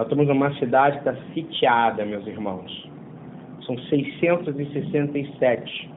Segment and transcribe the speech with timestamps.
[0.00, 2.88] Nós estamos numa cidade que está sitiada, meus irmãos.
[3.66, 5.90] São 667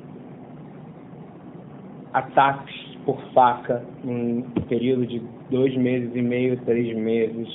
[2.12, 7.48] ataques por faca em um período de dois meses e meio, três meses.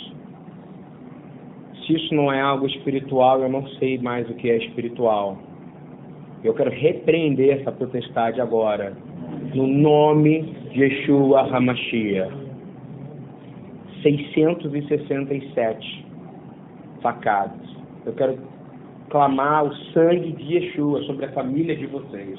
[1.84, 5.36] Se isso não é algo espiritual, eu não sei mais o que é espiritual.
[6.42, 8.96] Eu quero repreender essa potestade agora,
[9.54, 12.26] no nome de Yeshua Hamashia.
[14.02, 16.07] 667
[17.00, 17.60] facadas.
[18.04, 18.38] Eu quero
[19.10, 22.38] clamar o sangue de Yeshua sobre a família de vocês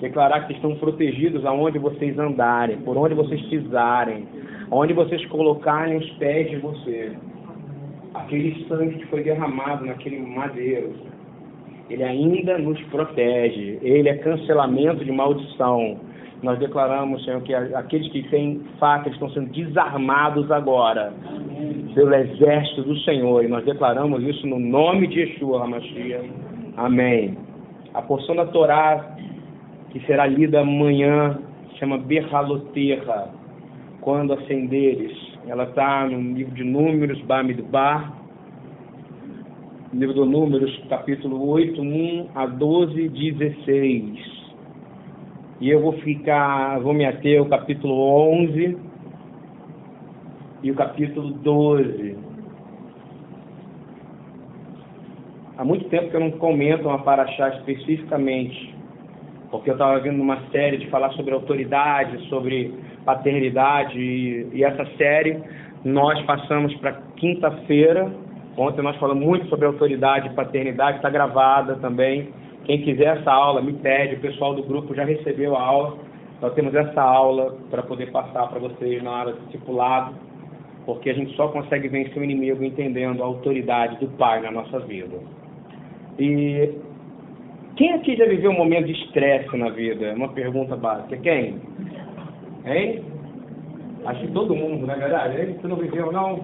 [0.00, 4.26] declarar que estão protegidos aonde vocês andarem, por onde vocês pisarem,
[4.70, 7.12] onde vocês colocarem os pés de você.
[8.14, 10.92] Aquele sangue que foi derramado naquele madeiro,
[11.88, 15.98] ele ainda nos protege, ele é cancelamento de maldição.
[16.42, 21.12] Nós declaramos, Senhor, que aqueles que têm facas estão sendo desarmados agora
[21.94, 26.30] pelo exército do Senhor, e nós declaramos isso no nome de Yeshua HaMashiach.
[26.76, 27.36] Amém.
[27.92, 29.16] A porção da Torá
[29.90, 31.38] que será lida amanhã,
[31.78, 33.30] chama Berraloterra,
[34.00, 35.12] quando acenderes.
[35.46, 38.12] Ela está no livro de Números, Bamidbar,
[39.92, 44.39] livro do Números, capítulo 8, 1 a 12, 16.
[45.60, 47.94] E eu vou ficar, vou me ater ao capítulo
[48.32, 48.78] 11
[50.62, 52.16] e o capítulo 12.
[55.58, 58.80] Há muito tempo que eu não comento uma paraxá especificamente
[59.50, 62.72] porque eu estava vendo uma série de falar sobre autoridade, sobre
[63.04, 65.42] paternidade, e, e essa série
[65.84, 68.10] nós passamos para quinta-feira.
[68.56, 72.28] Ontem nós falamos muito sobre autoridade e paternidade, está gravada também.
[72.64, 75.98] Quem quiser essa aula, me pede, o pessoal do grupo já recebeu a aula.
[76.40, 80.14] Nós temos essa aula para poder passar para vocês na hora discipulado,
[80.86, 84.78] porque a gente só consegue vencer o inimigo entendendo a autoridade do Pai na nossa
[84.80, 85.18] vida.
[86.18, 86.70] E
[87.76, 90.12] quem aqui já viveu um momento de estresse na vida?
[90.14, 91.16] Uma pergunta básica.
[91.16, 91.56] Quem?
[92.66, 93.04] Hein?
[94.06, 95.40] Acho que todo mundo, não é verdade?
[95.40, 95.56] Hein?
[95.60, 96.40] Você não viveu, não?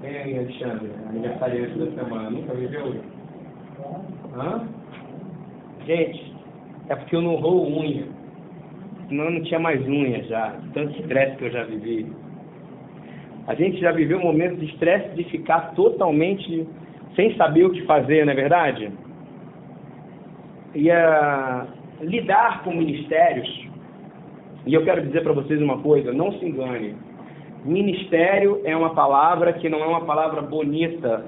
[0.00, 0.90] Quem, Alexandre?
[1.08, 2.30] Aniversariante da semana.
[2.30, 2.94] Nunca viveu?
[4.36, 4.68] Hã?
[5.86, 6.34] Gente,
[6.88, 8.06] é porque eu não roo unha.
[9.08, 10.54] Senão eu não tinha mais unha já.
[10.74, 12.06] Tanto estresse que eu já vivi.
[13.46, 16.66] A gente já viveu um momento de estresse de ficar totalmente
[17.14, 18.92] sem saber o que fazer, não é verdade?
[20.76, 21.66] ia
[22.00, 23.48] lidar com ministérios,
[24.66, 26.94] e eu quero dizer para vocês uma coisa, não se engane.
[27.64, 31.24] Ministério é uma palavra que não é uma palavra bonita.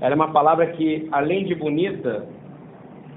[0.00, 2.26] Ela é uma palavra que, além de bonita,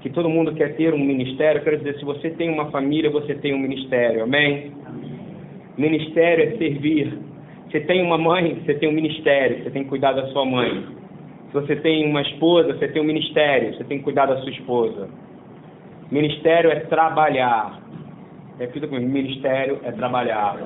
[0.00, 3.34] que todo mundo quer ter um ministério, quero dizer, se você tem uma família, você
[3.34, 4.72] tem um ministério, amém?
[5.76, 7.18] Ministério é servir.
[7.70, 10.84] Você tem uma mãe, você tem um ministério, você tem que cuidar da sua mãe.
[11.48, 14.50] Se você tem uma esposa, você tem um ministério, você tem que cuidar da sua
[14.50, 15.08] esposa.
[16.10, 17.80] Ministério é trabalhar.
[18.58, 20.56] Repita comigo: ministério é trabalhar.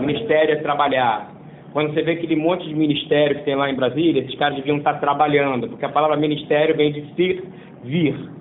[0.00, 1.32] Ministério é trabalhar.
[1.72, 4.78] Quando você vê aquele monte de ministério que tem lá em Brasília, esses caras deviam
[4.78, 8.37] estar trabalhando, porque a palavra ministério vem de servir.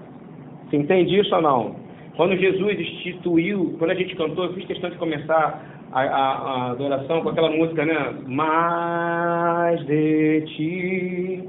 [0.70, 1.76] Você entende isso ou não?
[2.16, 6.72] Quando Jesus instituiu, quando a gente cantou, eu fiz questão de começar a, a, a
[6.72, 8.16] adoração com aquela música, né?
[8.26, 11.44] Mais de ti,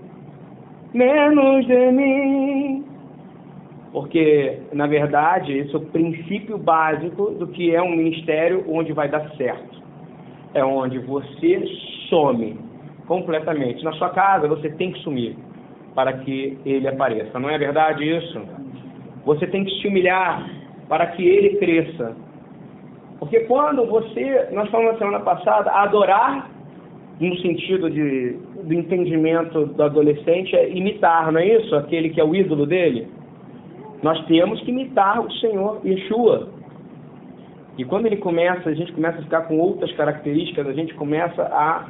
[0.92, 2.84] menos de mim.
[3.92, 9.08] Porque, na verdade, esse é o princípio básico do que é um ministério onde vai
[9.08, 9.82] dar certo.
[10.54, 11.64] É onde você
[12.10, 12.56] some
[13.06, 13.82] completamente.
[13.82, 15.34] Na sua casa, você tem que sumir
[15.94, 17.38] para que ele apareça.
[17.40, 18.40] Não é verdade isso?
[19.28, 20.48] Você tem que se humilhar
[20.88, 22.16] para que ele cresça.
[23.18, 26.50] Porque quando você, nós falamos na semana passada, adorar,
[27.20, 31.76] no sentido de, do entendimento do adolescente, é imitar, não é isso?
[31.76, 33.06] Aquele que é o ídolo dele.
[34.02, 36.48] Nós temos que imitar o Senhor Yeshua.
[37.76, 41.42] E quando ele começa, a gente começa a ficar com outras características, a gente começa
[41.42, 41.86] a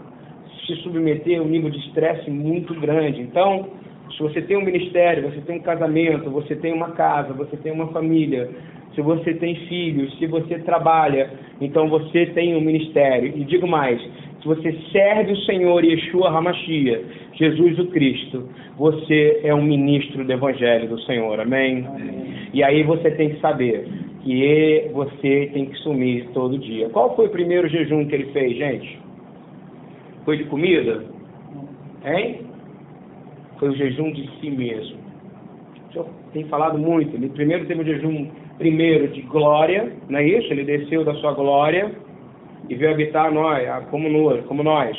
[0.67, 3.21] se submeter a um nível de estresse muito grande.
[3.21, 3.69] Então,
[4.11, 7.73] se você tem um ministério, você tem um casamento, você tem uma casa, você tem
[7.73, 8.49] uma família,
[8.95, 13.33] se você tem filhos, se você trabalha, então você tem um ministério.
[13.37, 14.01] E digo mais,
[14.41, 20.33] se você serve o Senhor Yeshua Hamashia, Jesus o Cristo, você é um ministro do
[20.33, 21.87] Evangelho do Senhor, amém?
[21.87, 22.49] amém?
[22.53, 23.87] E aí você tem que saber
[24.23, 26.89] que você tem que sumir todo dia.
[26.91, 28.99] Qual foi o primeiro jejum que ele fez, gente?
[30.25, 31.05] Foi de comida?
[32.05, 32.41] Hein?
[33.59, 34.99] Foi o jejum de si mesmo.
[35.89, 37.15] O senhor tem falado muito.
[37.17, 38.29] Ele primeiro teve o jejum
[38.59, 40.53] primeiro de glória, não é isso?
[40.53, 41.93] Ele desceu da sua glória
[42.69, 44.97] e veio habitar nós, como nós, como nós.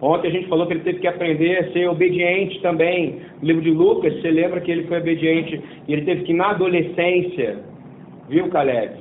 [0.00, 3.20] Ontem a gente falou que ele teve que aprender a ser obediente também.
[3.42, 6.50] No livro de Lucas, você lembra que ele foi obediente e ele teve que, na
[6.50, 7.58] adolescência,
[8.28, 8.92] viu, Caleb?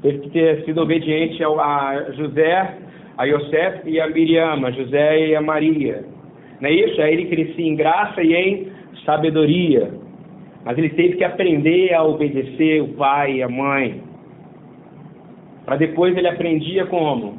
[0.00, 2.78] Teve que ter sido obediente a José,
[3.18, 6.04] a Yosef e a Miriam, a José e a Maria.
[6.60, 7.00] Não é isso?
[7.00, 8.72] Aí ele crescia em graça e em
[9.04, 9.90] sabedoria.
[10.64, 14.02] Mas ele teve que aprender a obedecer o pai e a mãe.
[15.64, 17.38] Para depois ele aprendia como?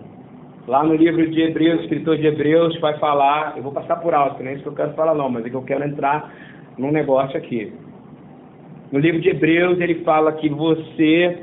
[0.67, 4.13] Lá no livro de Hebreus, o escritor de Hebreus vai falar, eu vou passar por
[4.13, 6.31] alto, não é isso que eu quero falar não, mas é que eu quero entrar
[6.77, 7.73] num negócio aqui.
[8.91, 11.39] No livro de Hebreus ele fala que você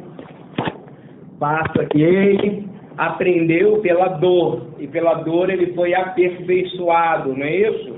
[1.41, 7.97] passa que ele aprendeu pela dor, e pela dor ele foi aperfeiçoado, não é isso?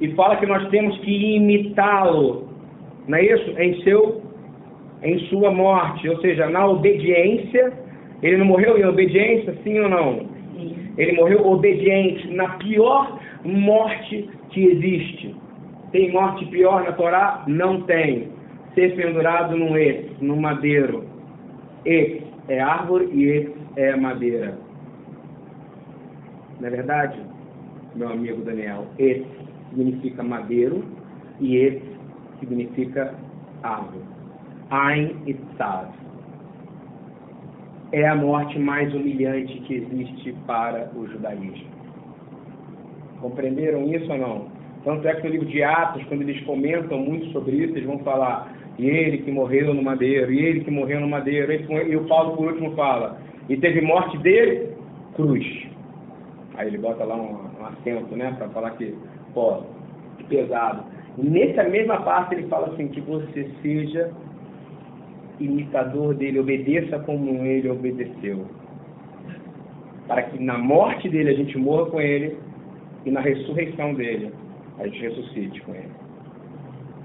[0.00, 2.48] E fala que nós temos que imitá-lo,
[3.06, 3.50] não é isso?
[3.58, 4.22] Em seu
[5.02, 7.72] em sua morte, ou seja, na obediência
[8.22, 10.28] ele não morreu em obediência, sim ou não?
[10.98, 15.34] Ele morreu obediente na pior morte que existe.
[15.92, 17.44] Tem morte pior na Torá?
[17.46, 18.28] Não tem.
[18.74, 21.04] Ser pendurado num ex, num madeiro.
[21.86, 24.58] Ex é árvore e é madeira.
[26.58, 27.20] Não é verdade,
[27.94, 28.86] meu amigo Daniel?
[28.98, 29.24] Ex
[29.70, 30.84] significa madeiro
[31.38, 31.80] e ex
[32.40, 33.14] significa
[33.62, 34.04] árvore.
[34.72, 35.90] Ein Itzad
[37.92, 41.70] é a morte mais humilhante que existe para o judaísmo.
[43.20, 44.48] Compreenderam isso ou não?
[44.84, 47.98] Tanto é que no livro de Atos, quando eles comentam muito sobre isso, eles vão
[48.00, 52.04] falar, e ele que morreu no madeiro, e ele que morreu no madeiro, e o
[52.06, 54.70] Paulo por último fala, e teve morte dele,
[55.14, 55.66] cruz.
[56.54, 58.94] Aí ele bota lá um, um acento, né, para falar que,
[59.34, 59.64] pô,
[60.16, 60.84] que pesado.
[61.18, 64.10] Nessa mesma parte ele fala assim, que você seja
[65.38, 68.46] imitador dele, obedeça como ele obedeceu.
[70.08, 72.34] Para que na morte dele a gente morra com ele
[73.04, 74.32] e na ressurreição dele
[74.78, 76.09] a gente ressuscite com ele.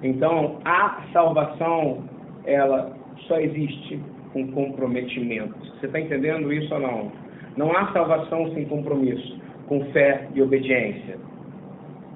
[0.05, 2.03] Então, a salvação,
[2.45, 2.95] ela
[3.27, 3.99] só existe
[4.31, 5.55] com comprometimento.
[5.79, 7.11] Você está entendendo isso ou não?
[7.57, 11.17] Não há salvação sem compromisso, com fé e obediência.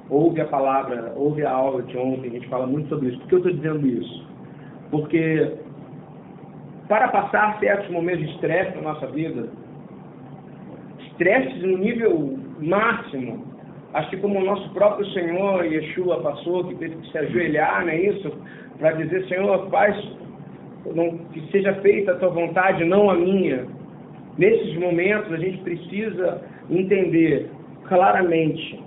[0.07, 3.19] Ouve a palavra, ouve a aula de ontem, a gente fala muito sobre isso.
[3.21, 4.27] Por que eu estou dizendo isso?
[4.91, 5.57] Porque
[6.87, 9.49] para passar certos momentos de estresse na nossa vida.
[11.07, 13.48] Estresse no nível máximo.
[13.93, 17.89] Acho que como o nosso próprio Senhor Yeshua passou, que teve que se ajoelhar, não
[17.89, 18.31] é isso?
[18.77, 19.95] Para dizer, Senhor, faz
[21.33, 23.65] que seja feita a tua vontade, não a minha.
[24.37, 27.49] Nesses momentos a gente precisa entender
[27.87, 28.79] claramente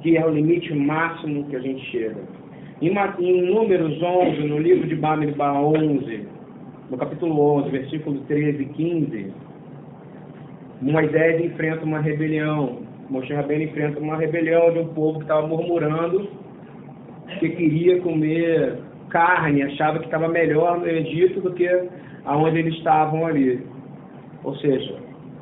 [0.00, 2.16] que é o limite máximo que a gente chega.
[2.80, 6.28] Em, em Números 11, no livro de Bamidbar 11,
[6.90, 9.32] no capítulo 11, versículo 13 e 15,
[10.80, 12.78] Moisés enfrenta uma rebelião.
[13.10, 16.28] Moshe Rabbeinu enfrenta uma rebelião de um povo que estava murmurando
[17.38, 18.78] que queria comer
[19.10, 21.68] carne, achava que estava melhor no Egito do que
[22.24, 23.64] aonde eles estavam ali.
[24.44, 24.96] Ou seja,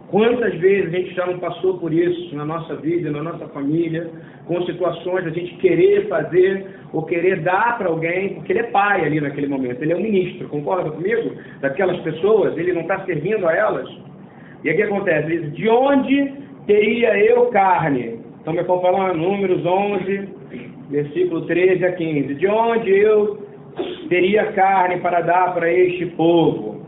[0.09, 4.11] quantas vezes a gente já não passou por isso na nossa vida, na nossa família,
[4.47, 8.71] com situações de a gente querer fazer ou querer dar para alguém, porque ele é
[8.71, 11.33] pai ali naquele momento, ele é um ministro, concorda comigo?
[11.61, 13.89] Daquelas pessoas, ele não está servindo a elas.
[14.63, 15.51] E o que acontece?
[15.51, 18.21] De onde teria eu carne?
[18.41, 20.29] Então me falando, números 11,
[20.91, 22.35] versículo 13 a 15.
[22.35, 23.47] De onde eu
[24.09, 26.85] teria carne para dar para este povo?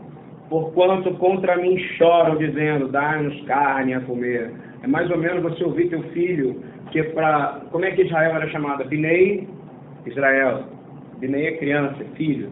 [0.49, 4.51] Porquanto contra mim choram, dizendo, dá-nos carne a comer.
[4.81, 7.61] É mais ou menos você ouvir teu filho, que para.
[7.71, 8.83] Como é que Israel era chamada?
[8.83, 9.47] Binei
[10.05, 10.63] Israel,
[11.19, 12.49] Binei é criança, é filho.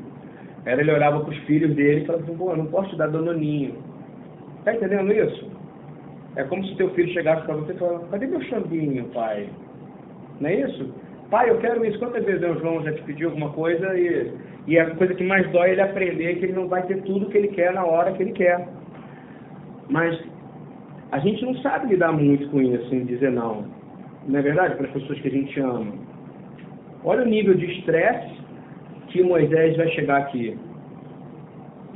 [0.66, 3.08] Era ele olhava para os filhos dele e falava assim, pô, não posso te dar
[3.08, 3.76] danoninho.
[4.66, 5.50] Tá entendendo isso?
[6.38, 9.50] É como se teu filho chegasse para você e falasse, cadê meu chambinho, pai?
[10.40, 10.94] Não é isso?
[11.32, 11.98] Pai, eu quero isso.
[11.98, 14.32] Quantas vezes o João já te pediu alguma coisa e,
[14.68, 17.26] e a coisa que mais dói é ele aprender que ele não vai ter tudo
[17.26, 18.68] que ele quer na hora que ele quer.
[19.90, 20.16] Mas
[21.12, 23.66] a gente não sabe lidar muito com isso, em dizer não.
[24.28, 24.76] Não é verdade?
[24.76, 25.92] Para as pessoas que a gente ama.
[27.04, 28.38] Olha o nível de estresse
[29.08, 30.56] que Moisés vai chegar aqui.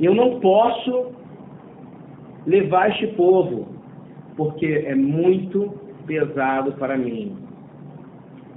[0.00, 1.12] Eu não posso
[2.44, 3.68] levar este povo,
[4.36, 5.72] porque é muito
[6.06, 7.36] pesado para mim.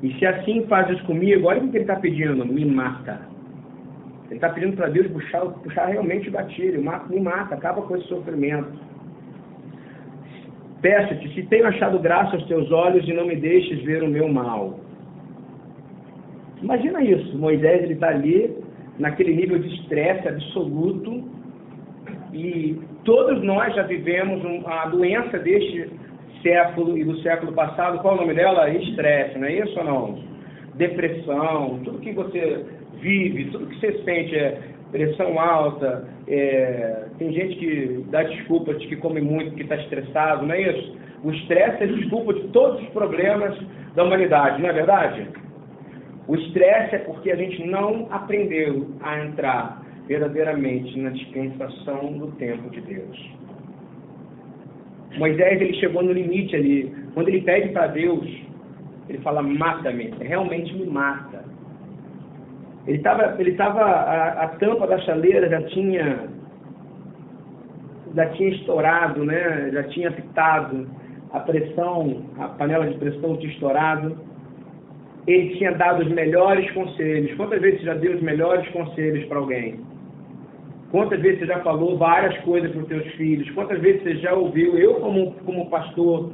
[0.04, 3.22] E se assim fazes comigo, olha o que ele está pedindo, me mata.
[4.26, 6.32] Ele está pedindo para Deus puxar, puxar realmente o
[7.10, 8.74] me mata, acaba com esse sofrimento.
[10.82, 14.28] Peço-te, se tenho achado graça aos teus olhos e não me deixes ver o meu
[14.28, 14.80] mal.
[16.62, 18.56] Imagina isso, Moisés ele está ali
[18.98, 21.24] naquele nível de estresse absoluto
[22.34, 25.90] e todos nós já vivemos a doença deste
[26.42, 28.70] século e do século passado, qual é o nome dela?
[28.70, 30.24] Estresse, não é isso ou não?
[30.74, 32.66] Depressão, tudo que você
[33.00, 34.60] vive, tudo que você sente é
[34.92, 40.46] pressão alta, é, tem gente que dá desculpa de que come muito porque está estressado,
[40.46, 40.98] não é isso?
[41.24, 43.58] O estresse é desculpa de todos os problemas
[43.96, 45.28] da humanidade, não é verdade?
[46.28, 52.70] O estresse é porque a gente não aprendeu a entrar verdadeiramente na dispensação do tempo
[52.70, 53.32] de Deus.
[55.18, 56.94] Moisés ele chegou no limite ali.
[57.14, 58.26] Quando ele pede para Deus,
[59.10, 61.44] ele fala: mata-me, realmente me mata.
[62.88, 66.28] Ele estava, ele tava, a, a, tampa da chaleira já tinha,
[68.14, 69.72] já tinha estourado, né?
[69.72, 70.88] Já tinha pitado,
[71.32, 74.18] a pressão, a panela de pressão tinha estourado.
[75.26, 77.36] Ele tinha dado os melhores conselhos.
[77.36, 79.80] Quantas vezes já deu os melhores conselhos para alguém?
[80.96, 83.52] Quantas vezes você já falou várias coisas para os seus filhos?
[83.52, 86.32] Quantas vezes você já ouviu, eu como, como pastor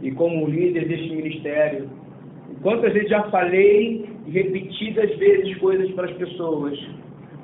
[0.00, 1.90] e como líder deste ministério,
[2.62, 6.78] quantas vezes já falei repetidas vezes coisas para as pessoas,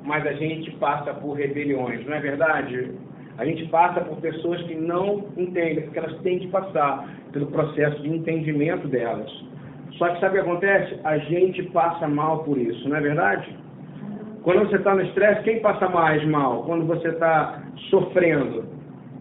[0.05, 2.93] mas a gente passa por rebeliões, não é verdade?
[3.37, 8.01] A gente passa por pessoas que não entendem, porque elas têm que passar pelo processo
[8.01, 9.31] de entendimento delas.
[9.99, 10.99] Só que sabe o que acontece?
[11.03, 13.64] A gente passa mal por isso, não é verdade?
[14.45, 16.61] Quando você está no estresse, quem passa mais mal?
[16.65, 18.63] Quando você está sofrendo.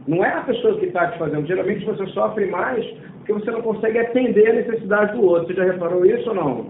[0.06, 1.46] Não é a pessoa que está te fazendo.
[1.46, 2.84] Geralmente você sofre mais
[3.16, 5.46] porque você não consegue atender a necessidade do outro.
[5.46, 6.66] Você já reparou isso ou não?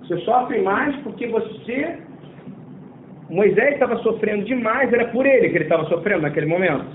[0.00, 1.98] Você sofre mais porque você.
[3.28, 6.86] Moisés estava sofrendo demais, era por ele que ele estava sofrendo naquele momento.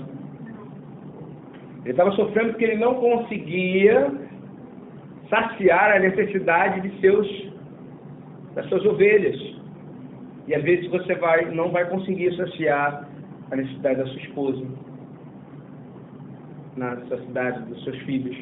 [1.84, 4.10] Ele estava sofrendo porque ele não conseguia
[5.28, 7.52] saciar a necessidade de seus,
[8.56, 9.49] das suas ovelhas.
[10.50, 13.08] E às vezes você vai, não vai conseguir saciar
[13.52, 14.66] a necessidade da sua esposa,
[16.76, 18.36] na necessidade dos seus filhos,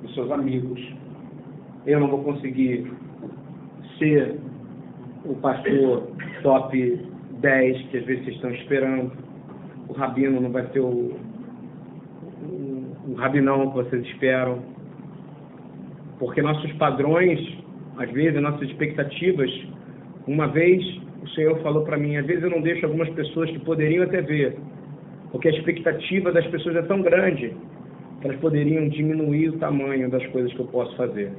[0.00, 0.80] dos seus amigos.
[1.84, 2.88] Eu não vou conseguir
[3.98, 4.38] ser
[5.24, 6.08] o pastor
[6.44, 7.08] top
[7.40, 9.10] 10 que às vezes vocês estão esperando.
[9.88, 11.16] O rabino não vai ser o,
[12.48, 14.62] o, o rabinão que vocês esperam.
[16.20, 17.40] Porque nossos padrões,
[17.98, 19.50] às vezes, nossas expectativas
[20.26, 20.82] uma vez
[21.22, 24.22] o Senhor falou para mim, às vezes eu não deixo algumas pessoas que poderiam até
[24.22, 24.56] ver,
[25.30, 27.54] porque a expectativa das pessoas é tão grande
[28.20, 31.32] que elas poderiam diminuir o tamanho das coisas que eu posso fazer.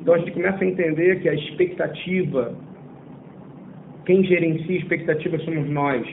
[0.00, 2.54] Então a gente começa a entender que a expectativa,
[4.04, 6.06] quem gerencia expectativa somos nós.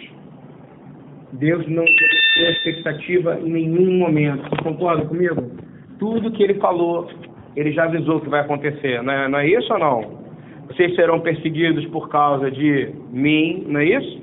[1.33, 4.49] Deus não a expectativa em nenhum momento.
[4.49, 5.51] Você concorda comigo?
[5.99, 7.07] Tudo que ele falou,
[7.55, 9.01] ele já avisou que vai acontecer.
[9.03, 10.22] Não é, não é isso ou não?
[10.67, 14.21] Vocês serão perseguidos por causa de mim, não é isso?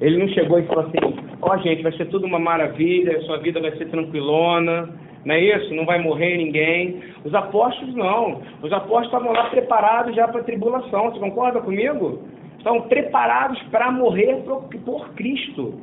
[0.00, 0.98] Ele não chegou e falou assim,
[1.42, 4.88] ó oh, gente, vai ser tudo uma maravilha, sua vida vai ser tranquilona,
[5.24, 5.74] não é isso?
[5.74, 7.02] Não vai morrer ninguém.
[7.24, 8.40] Os apóstolos não.
[8.62, 11.10] Os apóstolos estavam lá preparados já para a tribulação.
[11.10, 12.22] Você concorda comigo?
[12.56, 15.74] Estavam preparados para morrer por, por Cristo.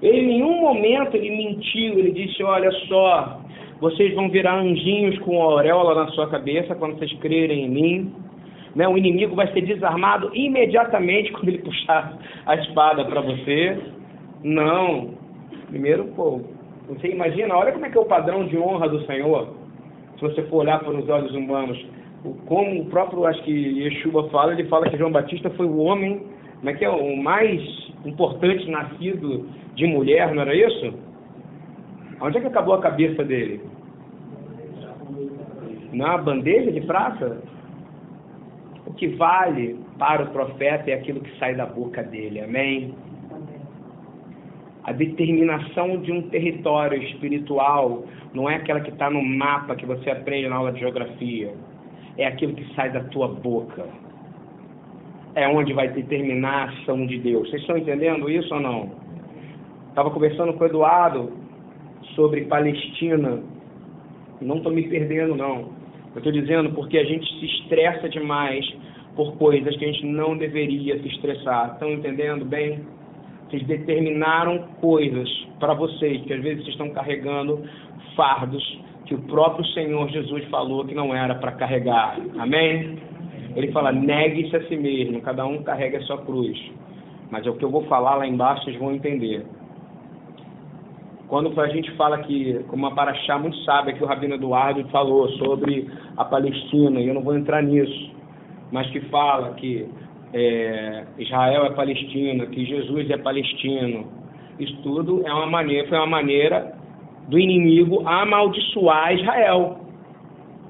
[0.00, 3.40] Ele em nenhum momento ele mentiu, ele disse, olha só,
[3.80, 8.27] vocês vão virar anjinhos com auréola na sua cabeça quando vocês crerem em mim
[8.74, 8.88] né?
[8.88, 13.78] O inimigo vai ser desarmado imediatamente quando ele puxar a espada para você.
[14.42, 15.14] Não.
[15.68, 16.40] Primeiro, pô,
[16.88, 19.54] você imagina, olha como é que é o padrão de honra do Senhor.
[20.16, 21.78] Se você for olhar para os olhos humanos,
[22.46, 26.22] como o próprio, acho que Yeshua fala, ele fala que João Batista foi o homem,
[26.58, 27.60] como é que é, o mais
[28.04, 30.94] importante nascido de mulher, não era isso?
[32.20, 33.60] Onde é que acabou a cabeça dele?
[35.92, 37.38] Na bandeja de prata?
[38.88, 42.40] O que vale para o profeta é aquilo que sai da boca dele.
[42.40, 42.94] Amém?
[44.82, 50.08] A determinação de um território espiritual não é aquela que está no mapa que você
[50.08, 51.52] aprende na aula de geografia.
[52.16, 53.84] É aquilo que sai da tua boca.
[55.34, 57.50] É onde vai determinar a ação de Deus.
[57.50, 58.90] Vocês estão entendendo isso ou não?
[59.90, 61.30] Estava conversando com o Eduardo
[62.14, 63.42] sobre Palestina.
[64.40, 65.77] Não estou me perdendo, não.
[66.14, 68.64] Eu estou dizendo porque a gente se estressa demais
[69.14, 71.72] por coisas que a gente não deveria se estressar.
[71.72, 72.80] Estão entendendo bem?
[73.48, 77.62] Vocês determinaram coisas para vocês, que às vezes vocês estão carregando
[78.14, 78.62] fardos
[79.06, 82.18] que o próprio Senhor Jesus falou que não era para carregar.
[82.38, 82.98] Amém?
[83.56, 86.58] Ele fala: negue-se a si mesmo, cada um carrega a sua cruz.
[87.30, 89.44] Mas é o que eu vou falar lá embaixo, vocês vão entender.
[91.28, 95.28] Quando a gente fala que, como uma paraxá muito sábia que o Rabino Eduardo falou
[95.32, 98.10] sobre a Palestina, e eu não vou entrar nisso,
[98.72, 99.86] mas que fala que
[100.32, 104.06] é, Israel é palestina, que Jesus é palestino,
[104.58, 106.74] isso tudo é uma maneira, foi uma maneira
[107.28, 109.80] do inimigo amaldiçoar Israel.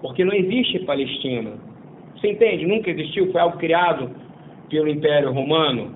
[0.02, 1.52] Porque não existe Palestina.
[2.14, 2.66] Você entende?
[2.66, 4.10] Nunca existiu, foi algo criado
[4.68, 5.94] pelo Império Romano.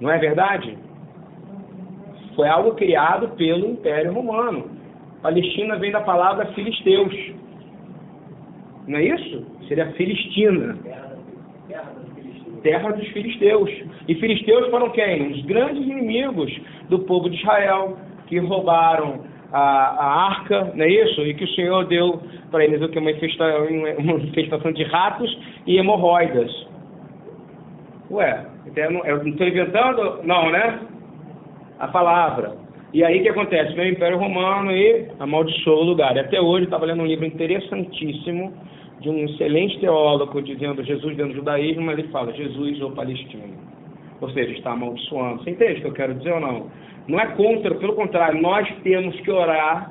[0.00, 0.76] Não é verdade?
[2.34, 4.70] Foi algo criado pelo Império Romano.
[5.22, 7.14] Palestina vem da palavra filisteus.
[8.86, 9.46] Não é isso?
[9.68, 10.76] Seria Filistina.
[12.62, 13.70] Terra dos filisteus.
[14.08, 15.32] E filisteus foram quem?
[15.32, 16.52] Os grandes inimigos
[16.88, 17.96] do povo de Israel,
[18.26, 19.20] que roubaram
[19.52, 21.22] a, a arca, não é isso?
[21.22, 22.20] E que o Senhor deu
[22.50, 22.98] para eles o que?
[22.98, 26.50] Uma, infestação de ratos e hemorroidas.
[28.10, 28.46] Ué,
[28.76, 30.20] eu não estou inventando?
[30.24, 30.80] Não, né?
[31.78, 32.56] A palavra.
[32.92, 33.74] E aí o que acontece?
[33.74, 36.14] Vem o Império Romano e amaldiçoou o lugar.
[36.14, 38.52] E até hoje estava lendo um livro interessantíssimo
[39.00, 43.44] de um excelente teólogo dizendo Jesus dentro do judaísmo, mas ele fala Jesus ou Palestina.
[44.20, 45.42] Ou seja, está amaldiçoando.
[45.42, 46.70] Você entende o que eu quero dizer ou não?
[47.08, 49.90] Não é contra, pelo contrário, nós temos que orar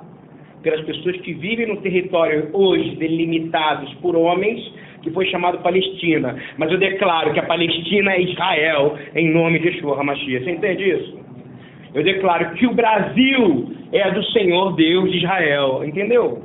[0.61, 4.61] pelas pessoas que vivem no território hoje delimitados por homens,
[5.01, 6.35] que foi chamado Palestina.
[6.57, 10.45] Mas eu declaro que a Palestina é Israel, em nome de Yeshua HaMashiach.
[10.45, 11.19] Você entende isso?
[11.93, 15.83] Eu declaro que o Brasil é do Senhor Deus de Israel.
[15.83, 16.41] Entendeu?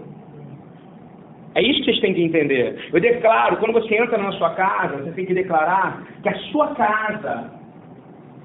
[1.55, 2.76] É isso que vocês têm que entender.
[2.93, 6.75] Eu declaro, quando você entra na sua casa, você tem que declarar que a sua
[6.75, 7.50] casa,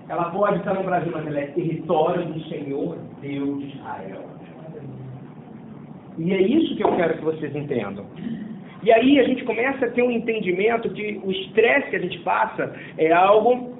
[0.08, 4.32] ela pode estar no Brasil, mas ela é território do Senhor Deus de Israel.
[6.18, 8.06] E é isso que eu quero que vocês entendam.
[8.84, 12.18] E aí a gente começa a ter um entendimento que o estresse que a gente
[12.20, 13.71] passa é algo.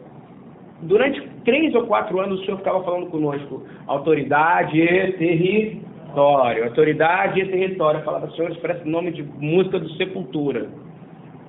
[0.84, 7.48] Durante três ou quatro anos o senhor ficava falando conosco, autoridade e território, autoridade e
[7.48, 8.00] território.
[8.00, 10.68] Eu falava, senhor, isso parece nome de música do Sepultura.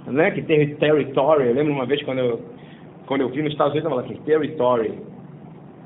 [0.07, 0.31] Né?
[0.33, 2.41] Que ter território, eu lembro uma vez quando eu,
[3.07, 4.99] quando eu vi nos Estados Unidos, eu falava assim, territory.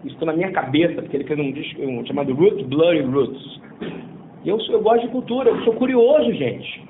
[0.04, 3.60] Isso ficou na minha cabeça, porque ele fez um disco um, chamado Root, Bloody Roots.
[4.44, 6.84] E eu, eu gosto de cultura, eu sou curioso, gente.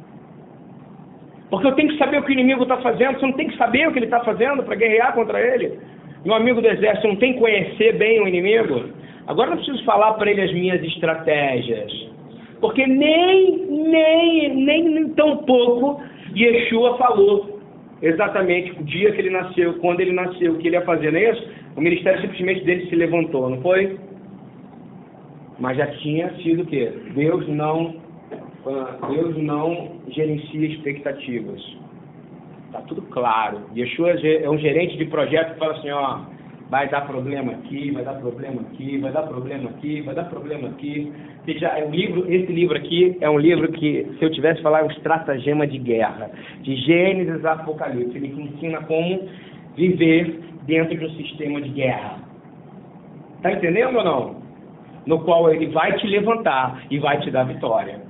[1.51, 3.57] Porque eu tenho que saber o que o inimigo está fazendo, você não tem que
[3.57, 5.79] saber o que ele está fazendo para guerrear contra ele.
[6.27, 8.83] Meu amigo do exército não tem que conhecer bem o inimigo.
[9.29, 11.93] Agora não preciso falar para ele as minhas estratégias.
[12.61, 16.03] Porque nem, nem, nem, nem tão pouco
[16.37, 17.61] Yeshua falou
[18.03, 21.19] exatamente o dia que ele nasceu, quando ele nasceu, o que ele ia fazer, não
[21.21, 21.49] é isso?
[21.77, 23.97] O ministério simplesmente dele se levantou, não foi?
[25.61, 26.91] Mas já tinha sido o quê?
[27.15, 27.95] Deus não
[29.13, 31.63] Deus não gerencia expectativas.
[32.87, 33.63] Tudo claro.
[33.75, 36.21] Yeshua é um gerente de projeto que fala assim, ó,
[36.69, 40.69] vai dar problema aqui, vai dar problema aqui, vai dar problema aqui, vai dar problema
[40.69, 41.13] aqui.
[41.45, 44.81] Seja, é um livro, esse livro aqui é um livro que, se eu tivesse falar,
[44.81, 46.31] é um estratagema de guerra,
[46.63, 48.17] de Gênesis a Apocalipse.
[48.17, 49.29] Ele ensina como
[49.77, 52.19] viver dentro de um sistema de guerra.
[53.43, 54.37] Tá entendendo ou não?
[55.07, 58.01] No qual ele vai te levantar e vai te dar vitória.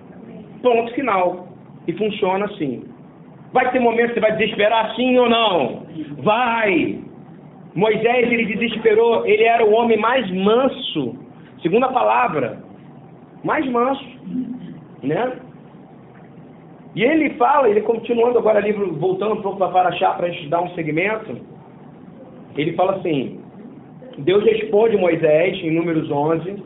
[0.62, 1.48] Ponto final.
[1.86, 2.84] E funciona assim.
[3.52, 5.86] Vai ter momentos que você vai desesperar sim ou não?
[6.18, 7.00] Vai!
[7.74, 11.14] Moisés, ele desesperou, ele era o homem mais manso,
[11.62, 12.62] segundo a palavra,
[13.44, 14.04] mais manso,
[15.02, 15.32] né?
[16.94, 20.48] E ele fala, ele continuando agora livro, voltando um pouco para Paraxá para a gente
[20.48, 21.38] dar um segmento,
[22.56, 23.40] ele fala assim,
[24.18, 26.56] Deus responde Moisés em números 11,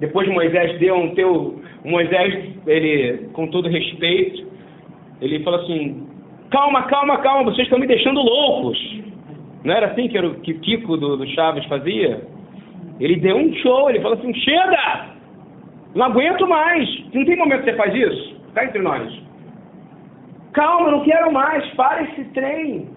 [0.00, 4.46] depois Moisés deu um teu Moisés, ele, com todo respeito,
[5.20, 6.06] ele falou assim:
[6.50, 8.78] calma, calma, calma, vocês estão me deixando loucos.
[9.64, 12.26] Não era assim que era o que Kiko do, do Chaves fazia?
[13.00, 15.14] Ele deu um show, ele falou assim: chega!
[15.94, 16.88] Não aguento mais.
[17.12, 18.36] Não tem momento que você faz isso?
[18.54, 19.12] Cá entre nós.
[20.52, 21.66] Calma, não quero mais.
[21.74, 22.88] Para esse trem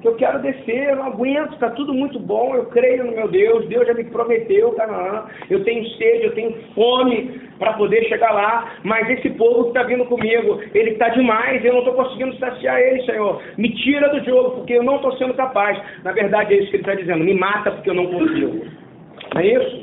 [0.00, 3.28] que eu quero descer, eu não aguento, está tudo muito bom, eu creio no meu
[3.28, 8.32] Deus, Deus já me prometeu Canaã, eu tenho sede, eu tenho fome para poder chegar
[8.32, 12.36] lá, mas esse povo que está vindo comigo, ele está demais, eu não estou conseguindo
[12.36, 15.80] saciar ele, Senhor, me tira do jogo, porque eu não estou sendo capaz.
[16.04, 18.66] Na verdade é isso que ele está dizendo, me mata porque eu não consigo.
[19.34, 19.82] Não é isso?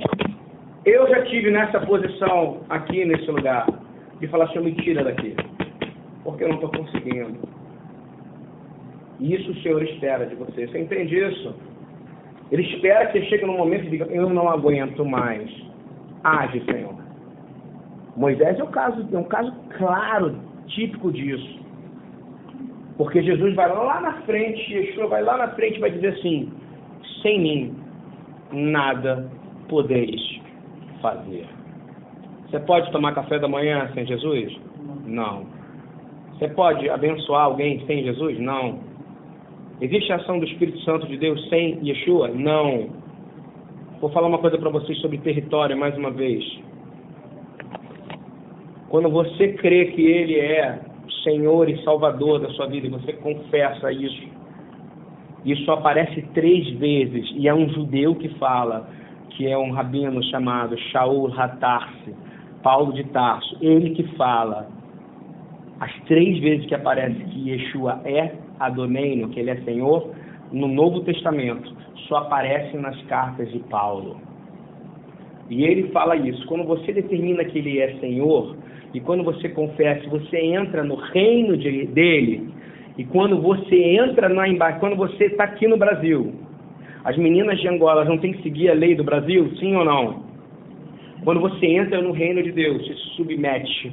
[0.85, 3.67] Eu já tive nessa posição aqui nesse lugar,
[4.19, 5.35] de falar, Senhor, me tira daqui,
[6.23, 7.54] porque eu não estou conseguindo.
[9.19, 10.67] Isso o Senhor espera de você.
[10.67, 11.55] Você entende isso?
[12.51, 15.49] Ele espera que chegue num momento e diga, eu não aguento mais.
[16.23, 16.95] Age, Senhor.
[18.15, 20.35] Moisés é um caso, é um caso claro,
[20.67, 21.59] típico disso.
[22.97, 26.51] Porque Jesus vai lá na frente, Yeshua vai lá na frente e vai dizer assim,
[27.21, 27.75] sem mim
[28.51, 29.29] nada
[29.67, 30.21] podeis
[31.01, 31.45] fazer.
[32.45, 34.55] Você pode tomar café da manhã sem Jesus?
[35.05, 35.45] Não.
[36.33, 38.39] Você pode abençoar alguém sem Jesus?
[38.39, 38.79] Não.
[39.81, 42.29] Existe a ação do Espírito Santo de Deus sem Yeshua?
[42.29, 42.89] Não.
[43.99, 46.43] Vou falar uma coisa para vocês sobre território mais uma vez.
[48.95, 50.79] quando você crê que Ele é
[51.21, 54.23] Senhor e Salvador da sua vida, e você confessa isso,
[55.43, 58.89] isso aparece três vezes, e é um judeu que fala,
[59.31, 62.15] que é um rabino chamado Shaul Hatarsi,
[62.63, 64.69] Paulo de Tarso, ele que fala,
[65.81, 70.11] as três vezes que aparece que Yeshua é Adoneino, que ele é Senhor,
[70.51, 71.73] no Novo Testamento,
[72.07, 74.17] só aparece nas cartas de Paulo.
[75.49, 76.45] E ele fala isso.
[76.47, 78.55] Quando você determina que ele é Senhor,
[78.93, 82.49] e quando você confessa, você entra no reino de, dele,
[82.97, 86.33] e quando você entra na embaixada, quando você está aqui no Brasil,
[87.03, 90.23] as meninas de Angola não têm que seguir a lei do Brasil, sim ou não?
[91.23, 93.91] Quando você entra no reino de Deus, se submete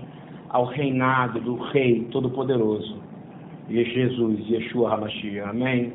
[0.48, 2.96] ao reinado do Rei Todo-Poderoso,
[3.68, 5.92] e Jesus, Yeshua HaMashiach, amém?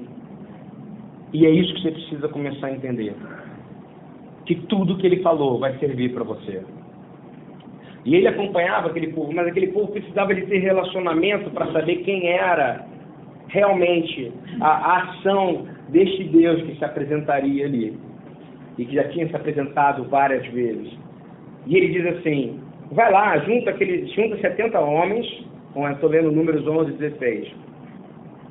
[1.33, 3.13] E é isso que você precisa começar a entender.
[4.45, 6.63] Que tudo que ele falou vai servir para você.
[8.05, 12.27] E ele acompanhava aquele povo, mas aquele povo precisava de ter relacionamento para saber quem
[12.29, 12.85] era
[13.49, 17.99] realmente a, ação deste Deus que se apresentaria ali.
[18.77, 20.97] E que já tinha se apresentado várias vezes.
[21.65, 26.91] E ele diz assim: vai lá, junta, aquele, junta 70 homens, estou lendo números 11
[26.91, 27.67] e 16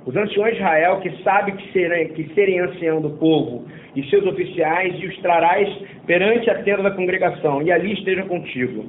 [0.06, 4.24] os anciões de Israel, que sabe que serem, que serem ancião do povo, e seus
[4.24, 5.68] oficiais, e os trarás
[6.06, 8.86] perante a tenda da congregação, e ali estejam contigo.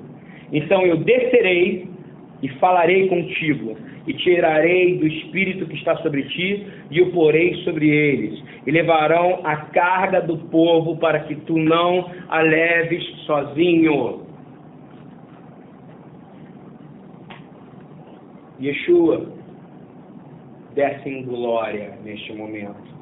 [0.53, 1.87] Então eu descerei
[2.43, 7.89] e falarei contigo, e tirarei do espírito que está sobre ti, e o porei sobre
[7.89, 14.26] eles, e levarão a carga do povo para que tu não a leves sozinho.
[18.61, 19.25] Yeshua,
[20.73, 22.95] desce em glória neste momento.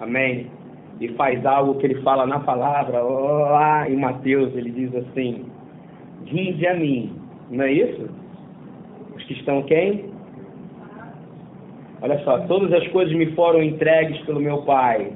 [0.00, 0.46] Amém?
[1.00, 5.44] E faz algo que ele fala na palavra, lá em Mateus, ele diz assim:
[6.24, 7.12] Vinde a mim.
[7.50, 8.08] Não é isso?
[9.14, 10.06] Os que estão quem?
[12.00, 15.10] Olha só, todas as coisas me foram entregues pelo meu Pai.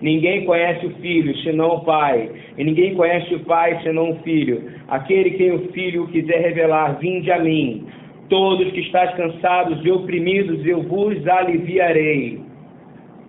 [0.00, 4.60] Ninguém conhece o Filho senão o Pai, e ninguém conhece o Pai senão o Filho.
[4.88, 7.86] Aquele quem o Filho quiser revelar, vinde a mim.
[8.32, 12.40] Todos que estáis cansados e oprimidos, eu vos aliviarei.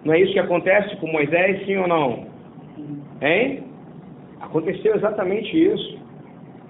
[0.06, 2.28] Não é isso que acontece com Moisés, sim ou não?
[3.22, 3.66] Hein?
[4.40, 6.00] Aconteceu exatamente isso.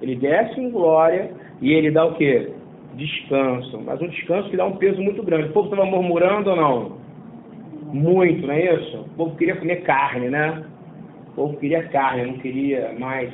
[0.02, 1.30] Ele desce em glória
[1.62, 2.50] e ele dá o quê?
[2.96, 3.80] Descanso.
[3.86, 5.50] Mas um descanso que dá um peso muito grande.
[5.50, 6.98] O povo estava murmurando ou não?
[7.93, 8.98] Muito, não é isso?
[8.98, 10.63] O povo queria comer carne, né?
[11.28, 13.32] O povo queria carne, não queria mais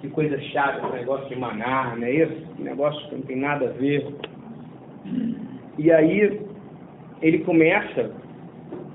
[0.00, 2.46] que coisa chata esse negócio de manar, não é isso?
[2.56, 4.29] Que negócio que não tem nada a ver.
[5.78, 6.40] E aí
[7.22, 8.10] ele começa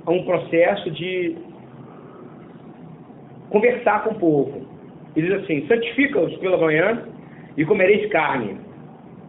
[0.07, 1.35] um processo de
[3.49, 4.67] conversar com o povo.
[5.15, 7.03] Ele diz assim: santifica-os pela manhã
[7.57, 8.57] e comereis carne.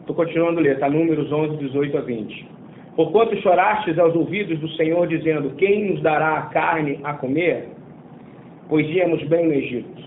[0.01, 2.49] Estou continuando a ler, está números 11, 18 a 20.
[2.94, 7.68] Porquanto chorastes aos ouvidos do Senhor, dizendo: Quem nos dará a carne a comer?
[8.68, 10.03] Pois íamos bem no Egito.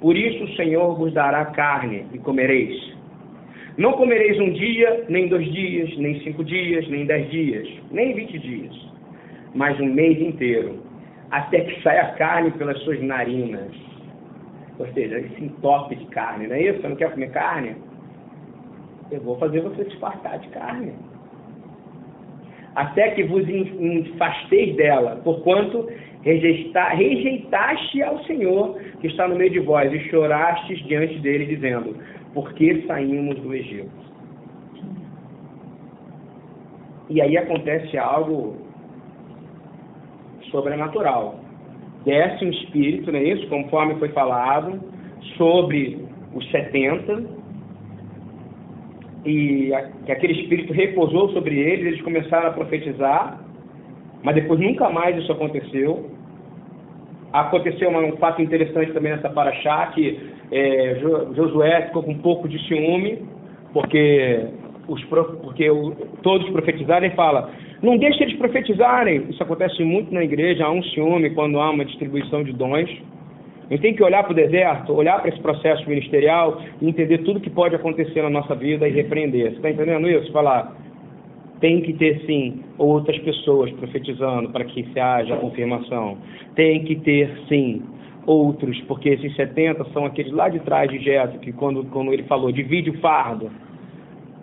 [0.00, 2.99] Por isso o Senhor vos dará carne e comereis.
[3.76, 8.38] Não comereis um dia, nem dois dias, nem cinco dias, nem dez dias, nem vinte
[8.38, 8.74] dias,
[9.54, 10.82] mas um mês inteiro,
[11.30, 13.70] até que saia a carne pelas suas narinas.
[14.78, 16.80] Ou seja, esse entope de carne, não é isso?
[16.80, 17.76] Você não quer comer carne?
[19.10, 20.92] Eu vou fazer você se fartar de carne.
[22.74, 25.88] Até que vos enfasteis dela, porquanto
[26.22, 31.96] rejeitaste ao Senhor que está no meio de vós, e chorastes diante dele, dizendo:
[32.34, 33.90] Por que saímos do Egito?
[37.08, 38.56] E aí acontece algo
[40.50, 41.40] sobrenatural.
[42.04, 43.48] Desce um espírito, não é isso?
[43.48, 44.80] Conforme foi falado,
[45.36, 47.40] sobre os 70,
[49.24, 49.70] e
[50.06, 53.40] que aquele espírito repousou sobre eles, eles começaram a profetizar,
[54.22, 56.10] mas depois nunca mais isso aconteceu.
[57.32, 60.18] Aconteceu um fato interessante também nessa paraxá, que
[60.50, 60.98] é,
[61.34, 63.22] Josué ficou com um pouco de ciúme,
[63.72, 64.46] porque,
[64.88, 67.50] os, porque o, todos profetizarem fala,
[67.82, 69.26] não deixe eles profetizarem.
[69.30, 72.90] Isso acontece muito na igreja, há um ciúme quando há uma distribuição de dons.
[73.68, 77.18] A gente tem que olhar para o deserto, olhar para esse processo ministerial e entender
[77.18, 79.50] tudo que pode acontecer na nossa vida e repreender.
[79.50, 80.32] Você está entendendo isso?
[80.32, 80.74] Falar,
[81.60, 86.16] tem que ter sim outras pessoas profetizando para que se haja confirmação.
[86.54, 87.82] Tem que ter sim
[88.26, 92.22] outros, porque esses 70 são aqueles lá de trás de Jetro, que quando, quando ele
[92.24, 93.50] falou, divide o fardo,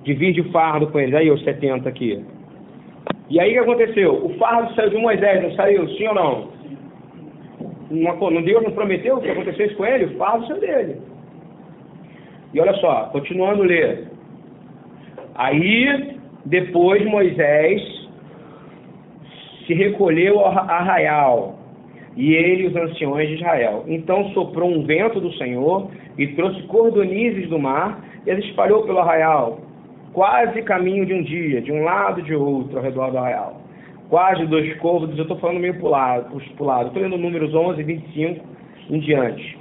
[0.03, 2.23] divide o fardo com eles, aí os 70 aqui.
[3.29, 4.25] E aí o que aconteceu?
[4.25, 6.57] O fardo saiu de Moisés, não saiu, sim ou não?
[7.89, 10.05] Não, não Deus não prometeu que acontecesse com ele?
[10.05, 11.01] O fardo saiu dele.
[12.53, 14.07] E olha só, continuando a ler.
[15.35, 16.16] Aí,
[16.47, 17.81] depois Moisés
[19.65, 21.59] se recolheu ao arraial,
[22.15, 23.83] e ele os anciões de Israel.
[23.85, 28.99] Então soprou um vento do Senhor e trouxe cordonizes do mar e as espalhou pelo
[28.99, 29.59] arraial,
[30.13, 33.61] quase caminho de um dia, de um lado de outro, ao redor do arraial.
[34.09, 36.87] Quase dois côvados, eu estou falando meio pulado, pulado.
[36.87, 38.45] Estou lendo números 11 e 25
[38.89, 39.59] em diante.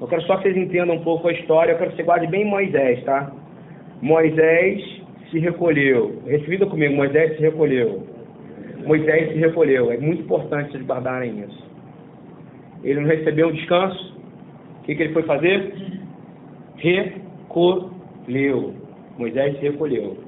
[0.00, 2.26] Eu quero só que vocês entendam um pouco a história, eu quero que você guarde
[2.26, 3.30] bem Moisés, tá?
[4.02, 4.95] Moisés
[5.30, 6.22] se recolheu.
[6.26, 8.06] Recebida comigo, Moisés se recolheu.
[8.84, 9.90] Moisés se recolheu.
[9.90, 11.66] É muito importante vocês guardarem isso.
[12.84, 14.16] Ele não recebeu um descanso.
[14.80, 15.72] O que, que ele foi fazer?
[16.76, 18.74] Recolheu.
[19.18, 20.18] Moisés se recolheu.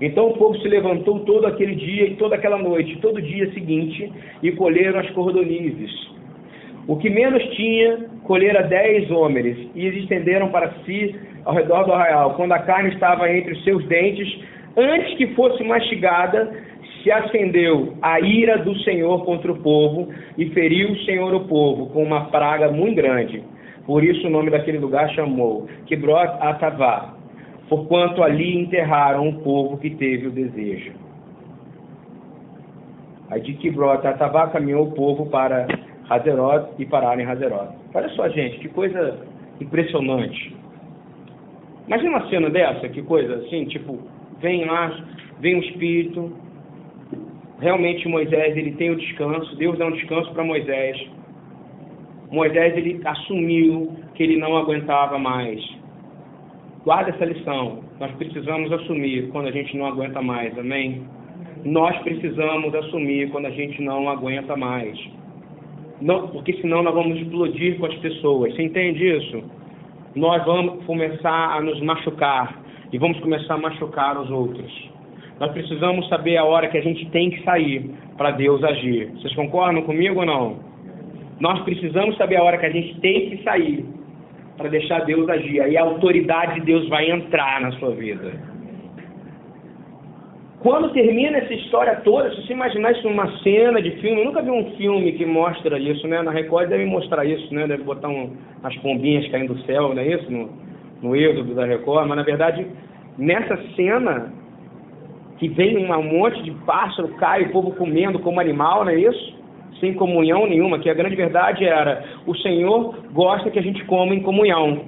[0.00, 4.12] Então o povo se levantou todo aquele dia e toda aquela noite, todo dia seguinte,
[4.42, 6.12] e colheram as cordonizes.
[6.88, 11.14] O que menos tinha, colhera dez homens, e eles estenderam para si
[11.44, 12.34] ao redor do arraial.
[12.34, 14.28] Quando a carne estava entre os seus dentes,
[14.76, 16.52] antes que fosse mastigada,
[17.02, 21.86] se acendeu a ira do Senhor contra o povo e feriu o Senhor o povo
[21.86, 23.42] com uma praga muito grande.
[23.84, 27.14] Por isso o nome daquele lugar chamou Kibrot Atavá,
[27.68, 30.92] porquanto ali enterraram o povo que teve o desejo.
[33.30, 35.66] Aí de Kibrot Atavá caminhou o povo para
[36.08, 37.70] Hazerot e pararam em Hazerot.
[37.94, 39.18] Olha só, gente, que coisa
[39.60, 40.61] impressionante.
[41.92, 43.98] Imagina uma cena dessa, que coisa assim, tipo,
[44.40, 44.98] vem lá,
[45.40, 46.32] vem o Espírito,
[47.60, 50.96] realmente Moisés ele tem o descanso, Deus dá um descanso para Moisés.
[52.30, 55.62] Moisés ele assumiu que ele não aguentava mais.
[56.82, 57.80] Guarda essa lição.
[58.00, 61.02] Nós precisamos assumir quando a gente não aguenta mais, amém?
[61.62, 64.98] Nós precisamos assumir quando a gente não aguenta mais.
[66.00, 68.54] Não, porque senão nós vamos explodir com as pessoas.
[68.54, 69.44] Você entende isso?
[70.14, 72.60] Nós vamos começar a nos machucar
[72.92, 74.90] e vamos começar a machucar os outros.
[75.40, 79.10] Nós precisamos saber a hora que a gente tem que sair para Deus agir.
[79.12, 80.60] Vocês concordam comigo ou não?
[81.40, 83.86] Nós precisamos saber a hora que a gente tem que sair
[84.56, 85.60] para deixar Deus agir.
[85.62, 88.51] Aí a autoridade de Deus vai entrar na sua vida.
[90.62, 94.42] Quando termina essa história toda, se você imaginar isso numa cena de filme, eu nunca
[94.42, 96.22] vi um filme que mostra isso, né?
[96.22, 97.66] Na Record deve mostrar isso, né?
[97.66, 98.30] Deve botar um,
[98.62, 100.30] as pombinhas caindo do céu, não é isso?
[100.30, 100.50] No,
[101.02, 102.64] no êxodo da Record, mas na verdade,
[103.18, 104.32] nessa cena,
[105.38, 109.34] que vem um monte de pássaro, cai, o povo comendo como animal, não é isso?
[109.80, 114.14] Sem comunhão nenhuma, que a grande verdade era, o Senhor gosta que a gente coma
[114.14, 114.82] em comunhão.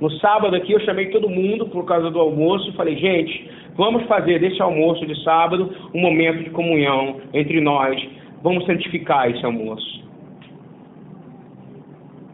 [0.00, 4.04] No sábado aqui eu chamei todo mundo por causa do almoço e falei, gente, vamos
[4.04, 8.00] fazer desse almoço de sábado um momento de comunhão entre nós.
[8.42, 10.04] Vamos santificar esse almoço.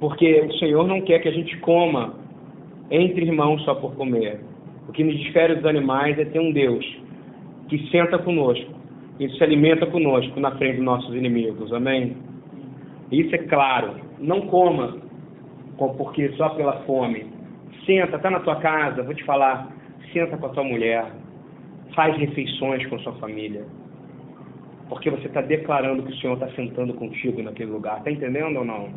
[0.01, 2.15] Porque o Senhor não quer que a gente coma
[2.91, 4.41] entre irmãos só por comer.
[4.89, 6.85] O que nos difere dos animais é ter um Deus
[7.69, 8.75] que senta conosco
[9.21, 11.73] e se alimenta conosco na frente dos nossos inimigos.
[11.73, 12.17] Amém?
[13.13, 13.95] Isso é claro.
[14.19, 14.99] Não coma
[15.77, 17.27] porque só pela fome.
[17.87, 19.69] Senta, está na tua casa, vou te falar.
[20.13, 21.07] Senta com a tua mulher.
[21.95, 23.65] Faz refeições com sua família.
[24.89, 27.99] Porque você está declarando que o Senhor está sentando contigo naquele lugar.
[27.99, 28.91] Está entendendo ou não?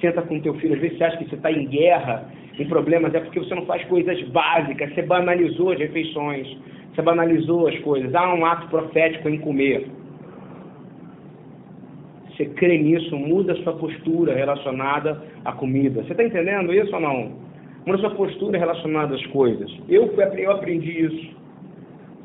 [0.00, 0.74] Senta com teu filho.
[0.74, 3.66] Às vezes você acha que você está em guerra em problemas é porque você não
[3.66, 6.56] faz coisas básicas, você banalizou as refeições,
[6.94, 8.14] você banalizou as coisas.
[8.14, 9.86] Há um ato profético em comer.
[12.30, 16.02] Você crê nisso, muda sua postura relacionada à comida.
[16.02, 17.32] Você está entendendo isso ou não?
[17.86, 19.70] Muda sua postura relacionada às coisas.
[19.88, 21.36] Eu, eu aprendi isso.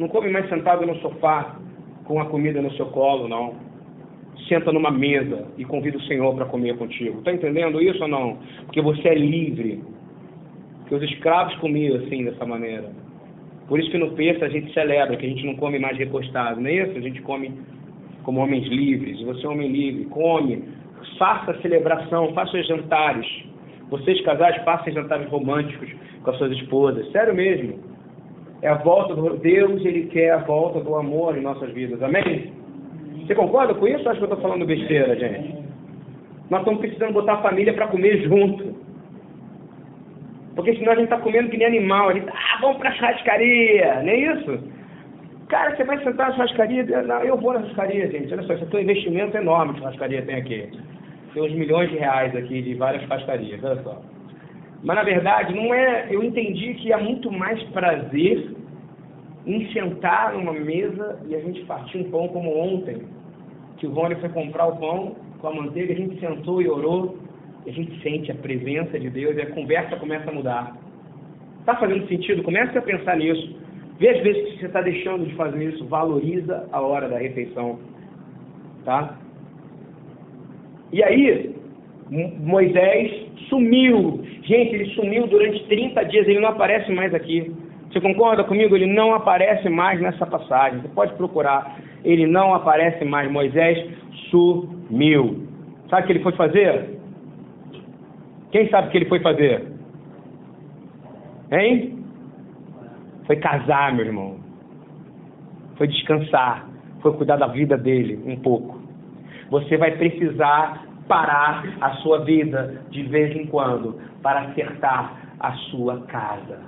[0.02, 1.60] Não come mais sentado no sofá
[2.06, 3.54] com a comida no seu colo, não.
[4.50, 7.20] Senta numa mesa e convida o Senhor para comer contigo.
[7.20, 8.40] Está entendendo isso ou não?
[8.66, 9.84] Porque você é livre
[10.88, 12.92] que os escravos comiam assim, dessa maneira.
[13.68, 16.60] Por isso que no peso a gente celebra, que a gente não come mais recostado,
[16.60, 16.98] não é isso?
[16.98, 17.54] A gente come
[18.24, 19.22] como homens livres.
[19.22, 20.64] Você é homem livre, come,
[21.20, 23.28] faça celebração, faça jantares.
[23.92, 25.92] Vocês casais façam jantares românticos
[26.24, 27.08] com as suas esposas.
[27.12, 27.91] Sério mesmo.
[28.62, 32.02] É a volta do Deus, ele quer a volta do amor em nossas vidas.
[32.04, 32.54] Amém?
[33.26, 35.56] Você concorda com isso ou acha que eu estou falando besteira, gente?
[36.50, 38.76] Nós estamos precisando botar a família para comer junto.
[40.56, 42.10] Porque senão a gente está comendo que nem animal.
[42.10, 44.60] A gente, ah, vamos para a churrascaria, não é isso?
[45.48, 46.84] Cara, você vai sentar na churrascaria?
[47.04, 48.34] Não, eu vou na churrascaria, gente.
[48.34, 50.70] Olha só, isso é um investimento enorme que a churrascaria tem aqui.
[51.34, 54.02] Tem uns milhões de reais aqui de várias churrascarias, olha só.
[54.84, 56.08] Mas na verdade, não é.
[56.10, 58.56] Eu entendi que há muito mais prazer
[59.46, 63.02] em sentar numa mesa e a gente partir um pão como ontem.
[63.78, 67.18] Que o Rony foi comprar o pão com a manteiga, a gente sentou e orou
[67.68, 70.76] a gente sente a presença de Deus e a conversa começa a mudar.
[71.60, 72.44] Está fazendo sentido?
[72.44, 73.56] Comece a pensar nisso.
[74.00, 75.86] Vê as vezes que você está deixando de fazer isso.
[75.86, 77.80] Valoriza a hora da refeição.
[78.84, 79.16] Tá?
[80.92, 81.56] E aí,
[82.10, 84.22] Moisés sumiu.
[84.44, 87.52] Gente, ele sumiu durante 30 dias, ele não aparece mais aqui.
[87.92, 88.76] Você concorda comigo?
[88.76, 90.80] Ele não aparece mais nessa passagem.
[90.80, 91.78] Você pode procurar.
[92.06, 93.30] Ele não aparece mais.
[93.30, 93.86] Moisés
[94.30, 95.46] sumiu.
[95.90, 97.00] Sabe o que ele foi fazer?
[98.52, 99.68] Quem sabe o que ele foi fazer?
[101.52, 102.00] Hein?
[103.28, 104.38] Foi casar, meu irmão.
[105.76, 106.70] Foi descansar.
[107.02, 108.80] Foi cuidar da vida dele um pouco.
[109.50, 116.00] Você vai precisar parar a sua vida de vez em quando para acertar a sua
[116.04, 116.60] casa.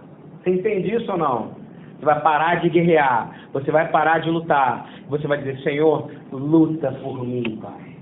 [0.43, 1.51] Você entende isso ou não?
[1.97, 6.91] Você vai parar de guerrear, você vai parar de lutar, você vai dizer: Senhor, luta
[7.01, 7.93] por mim, Pai.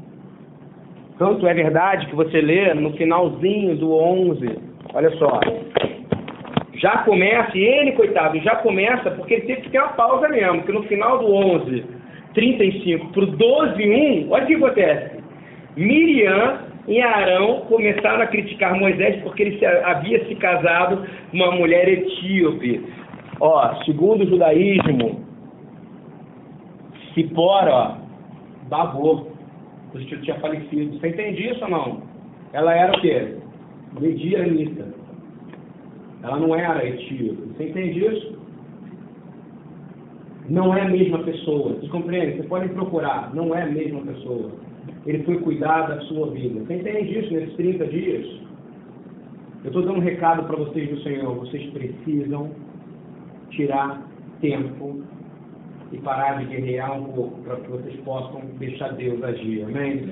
[1.20, 4.58] Tanto é verdade que você lê no finalzinho do 11,
[4.96, 5.40] olha só,
[6.74, 10.64] já começa, e ele, coitado, já começa, porque ele teve que ter uma pausa mesmo,
[10.64, 11.86] que no final do 11,
[12.34, 13.84] 35 para o 12,
[14.28, 15.21] 1, olha o que acontece.
[15.76, 21.88] Miriam e Arão começaram a criticar Moisés porque ele havia se casado com uma mulher
[21.88, 22.86] etíope.
[23.40, 25.26] Ó, segundo o judaísmo,
[27.14, 27.98] Cipora, ó,
[28.70, 29.32] babou.
[29.94, 30.98] O tio tinha falecido.
[30.98, 32.02] Você entende isso ou não?
[32.54, 33.36] Ela era o quê?
[34.00, 34.88] Medianista.
[36.24, 37.54] Ela não era etíope.
[37.58, 38.40] Você entende isso?
[40.50, 41.74] Não é a mesma pessoa.
[41.74, 42.38] Você compreende?
[42.38, 43.34] Você pode procurar.
[43.34, 44.52] Não é a mesma pessoa.
[45.06, 46.60] Ele foi cuidar da sua vida.
[46.62, 48.42] Você entende isso nesses 30 dias?
[49.64, 51.36] Eu estou dando um recado para vocês do Senhor.
[51.36, 52.52] Vocês precisam
[53.52, 54.02] tirar
[54.40, 55.04] tempo
[55.92, 59.64] e parar de guerrear um pouco para que vocês possam deixar Deus agir.
[59.64, 60.06] Amém?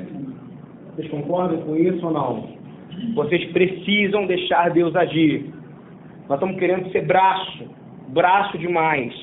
[0.95, 2.49] Vocês concordam com isso ou não?
[3.15, 5.51] Vocês precisam deixar Deus agir.
[6.27, 7.63] Nós estamos querendo ser braço,
[8.09, 9.13] braço demais.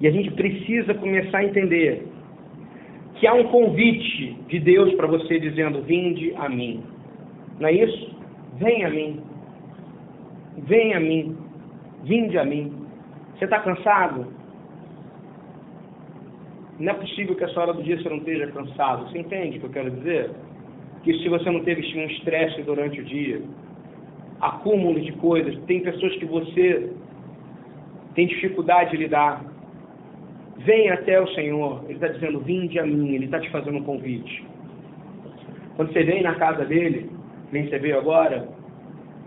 [0.00, 2.09] E a gente precisa começar a entender
[3.20, 6.82] que há um convite de Deus para você dizendo: Vinde a mim.
[7.60, 8.16] Não é isso?
[8.58, 9.20] Vem a mim.
[10.56, 11.36] Vem a mim.
[12.02, 12.72] Vinde a mim.
[13.36, 14.26] Você está cansado?
[16.78, 19.10] Não é possível que essa hora do dia você não esteja cansado.
[19.10, 20.30] Você entende o que eu quero dizer?
[21.02, 23.42] Que se você não teve um estresse durante o dia,
[24.40, 26.90] acúmulo de coisas, tem pessoas que você
[28.14, 29.44] tem dificuldade de lidar.
[30.64, 31.84] Vem até o Senhor.
[31.84, 33.14] Ele está dizendo, vinde a mim.
[33.14, 34.44] Ele está te fazendo um convite.
[35.76, 37.10] Quando você vem na casa dele,
[37.50, 38.46] nem você veio agora,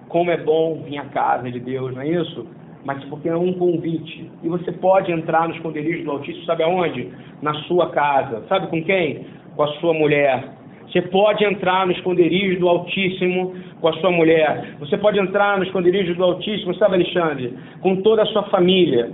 [0.09, 2.45] como é bom vir à casa de Deus, não é isso?
[2.85, 4.29] Mas porque é um convite.
[4.43, 7.09] E você pode entrar no esconderijo do Altíssimo, sabe aonde?
[7.41, 8.43] Na sua casa.
[8.47, 9.25] Sabe com quem?
[9.55, 10.43] Com a sua mulher.
[10.87, 14.75] Você pode entrar no esconderijo do Altíssimo com a sua mulher.
[14.79, 17.57] Você pode entrar no esconderijo do Altíssimo, sabe, Alexandre?
[17.81, 19.09] Com toda a sua família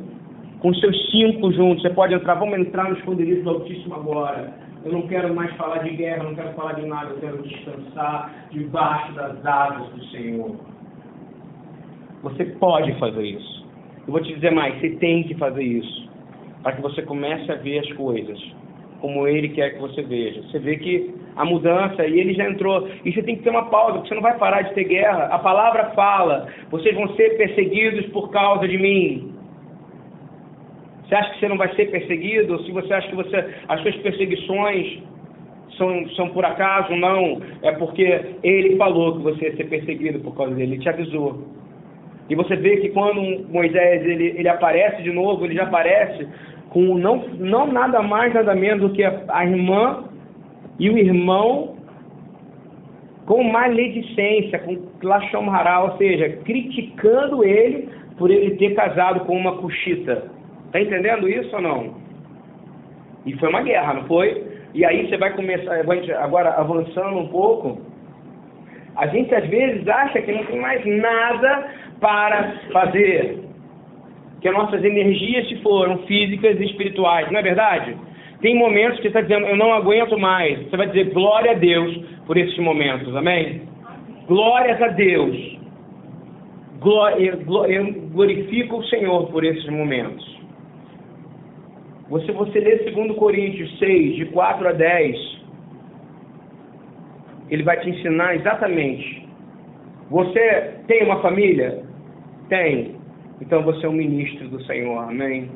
[0.59, 1.81] com seus cinco juntos.
[1.81, 4.53] Você pode entrar, vamos entrar no esconderijo do Altíssimo agora.
[4.83, 8.47] Eu não quero mais falar de guerra, não quero falar de nada, eu quero descansar
[8.51, 10.55] debaixo das asas do Senhor.
[12.23, 13.65] Você pode fazer isso.
[14.07, 16.09] Eu vou te dizer mais, você tem que fazer isso.
[16.63, 18.39] Para que você comece a ver as coisas
[19.01, 20.41] como Ele quer que você veja.
[20.43, 22.87] Você vê que a mudança, e ele já entrou.
[23.05, 25.25] E você tem que ter uma pausa, porque você não vai parar de ter guerra.
[25.31, 29.38] A palavra fala: vocês vão ser perseguidos por causa de mim.
[31.09, 32.63] Você acha que você não vai ser perseguido?
[32.63, 34.99] Se você acha que você, as suas perseguições
[35.75, 37.41] são, são por acaso, não.
[37.63, 41.47] É porque ele falou que você ia ser perseguido por causa dele, ele te avisou.
[42.29, 46.27] E você vê que quando Moisés ele, ele aparece de novo, ele já aparece
[46.69, 50.03] com não, não nada mais, nada menos do que a, a irmã
[50.77, 51.75] e o irmão
[53.25, 60.38] com maledicência, com hará, ou seja, criticando ele por ele ter casado com uma cuxita.
[60.69, 61.95] Está entendendo isso ou não?
[63.25, 64.47] E foi uma guerra, não foi?
[64.73, 65.81] E aí você vai começar,
[66.21, 67.81] agora avançando um pouco,
[68.95, 73.39] a gente às vezes acha que não tem mais nada para fazer.
[74.41, 77.97] Que as nossas energias se foram físicas e espirituais, não é verdade?
[78.41, 80.59] Tem momentos que você está dizendo, eu não aguento mais.
[80.69, 81.97] Você vai dizer, glória a Deus
[82.27, 83.63] por esses momentos, amém?
[84.27, 85.57] Glórias a Deus.
[87.17, 87.37] Eu
[88.13, 90.38] glorifico o Senhor por esses momentos.
[92.09, 95.39] Você, você lê 2 Coríntios 6, de 4 a 10,
[97.49, 99.27] ele vai te ensinar exatamente.
[100.09, 101.83] Você tem uma família?
[102.47, 102.95] Tem.
[103.39, 105.49] Então você é um ministro do Senhor, amém?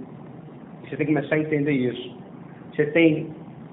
[0.84, 2.16] Você tem que começar a entender isso.
[2.72, 3.26] Você tem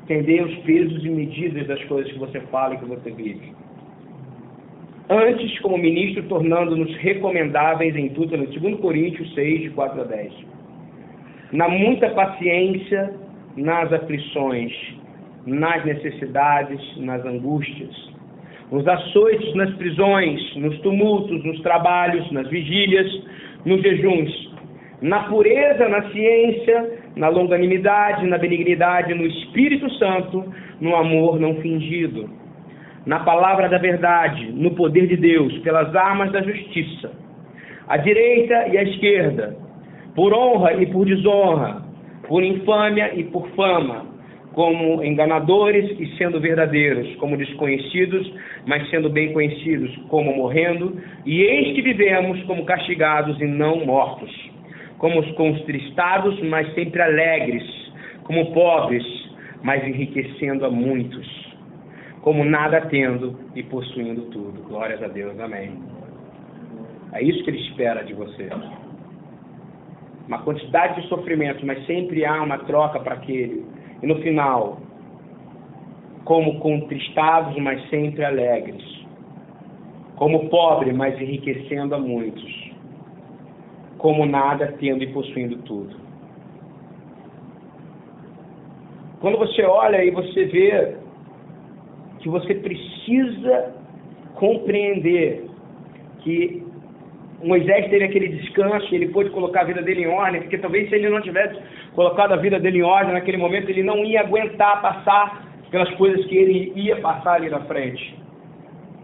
[0.06, 3.52] que entender os pesos e medidas das coisas que você fala e que você vive.
[5.08, 10.32] Antes, como ministro, tornando-nos recomendáveis em tudo, no 2 Coríntios 6, de 4 a 10.
[11.52, 13.12] Na muita paciência,
[13.56, 14.72] nas aflições,
[15.46, 18.10] nas necessidades, nas angústias,
[18.70, 23.08] nos açoites, nas prisões, nos tumultos, nos trabalhos, nas vigílias,
[23.64, 24.50] nos jejuns,
[25.02, 30.44] na pureza, na ciência, na longanimidade, na benignidade, no Espírito Santo,
[30.80, 32.30] no amor não fingido,
[33.06, 37.10] na palavra da verdade, no poder de Deus, pelas armas da justiça,
[37.88, 39.56] à direita e à esquerda,
[40.14, 41.82] por honra e por desonra,
[42.26, 44.06] por infâmia e por fama,
[44.52, 48.32] como enganadores e sendo verdadeiros, como desconhecidos,
[48.66, 54.30] mas sendo bem conhecidos, como morrendo, e eis que vivemos como castigados e não mortos,
[54.98, 57.64] como contristados, mas sempre alegres,
[58.24, 59.04] como pobres,
[59.62, 61.28] mas enriquecendo a muitos,
[62.22, 64.62] como nada tendo e possuindo tudo.
[64.68, 65.72] Glórias a Deus, amém.
[67.12, 68.48] É isso que ele espera de você.
[70.30, 73.66] Uma quantidade de sofrimento, mas sempre há uma troca para aquele
[74.00, 74.80] e no final,
[76.24, 78.80] como contristados, mas sempre alegres.
[80.14, 82.70] Como pobre, mas enriquecendo a muitos.
[83.98, 85.96] Como nada, tendo e possuindo tudo.
[89.20, 90.96] Quando você olha e você vê
[92.20, 93.74] que você precisa
[94.36, 95.44] compreender
[96.20, 96.69] que
[97.42, 100.94] Moisés teve aquele descanso, ele pôde colocar a vida dele em ordem, porque talvez se
[100.94, 101.58] ele não tivesse
[101.94, 106.24] colocado a vida dele em ordem naquele momento, ele não ia aguentar passar pelas coisas
[106.26, 108.14] que ele ia passar ali na frente.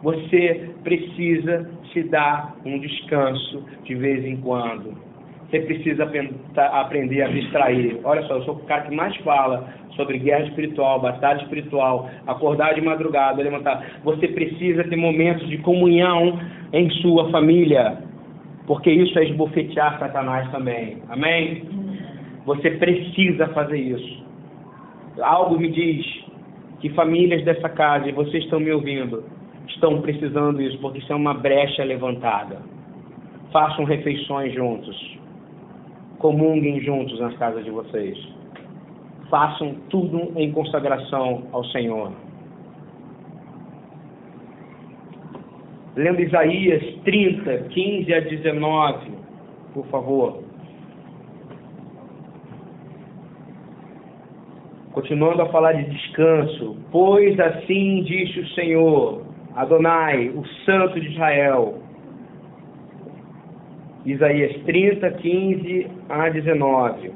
[0.03, 4.95] Você precisa se dar um descanso de vez em quando.
[5.49, 6.11] Você precisa
[6.57, 8.01] aprender a distrair.
[8.05, 12.75] Olha só, eu sou o cara que mais fala sobre guerra espiritual, batalha espiritual, acordar
[12.75, 14.01] de madrugada, levantar.
[14.05, 16.39] Você precisa ter momentos de comunhão
[16.73, 17.97] em sua família,
[18.67, 20.99] porque isso é esbofetear Satanás também.
[21.09, 21.63] Amém?
[22.45, 24.25] Você precisa fazer isso.
[25.21, 26.05] Algo me diz
[26.81, 29.25] que famílias dessa casa, e vocês estão me ouvindo,
[29.69, 32.61] estão precisando disso, porque isso é uma brecha levantada.
[33.53, 35.19] Façam refeições juntos.
[36.19, 38.19] Comunguem juntos nas casas de vocês.
[39.31, 42.13] Façam tudo em consagração ao Senhor.
[45.97, 49.11] Lendo Isaías 30, 15 a 19,
[49.75, 50.47] por favor.
[54.97, 59.23] continuando a falar de descanso, pois assim disse o Senhor,
[59.55, 61.83] Adonai, o Santo de Israel.
[64.07, 67.11] Isaías 30, 15 a 19.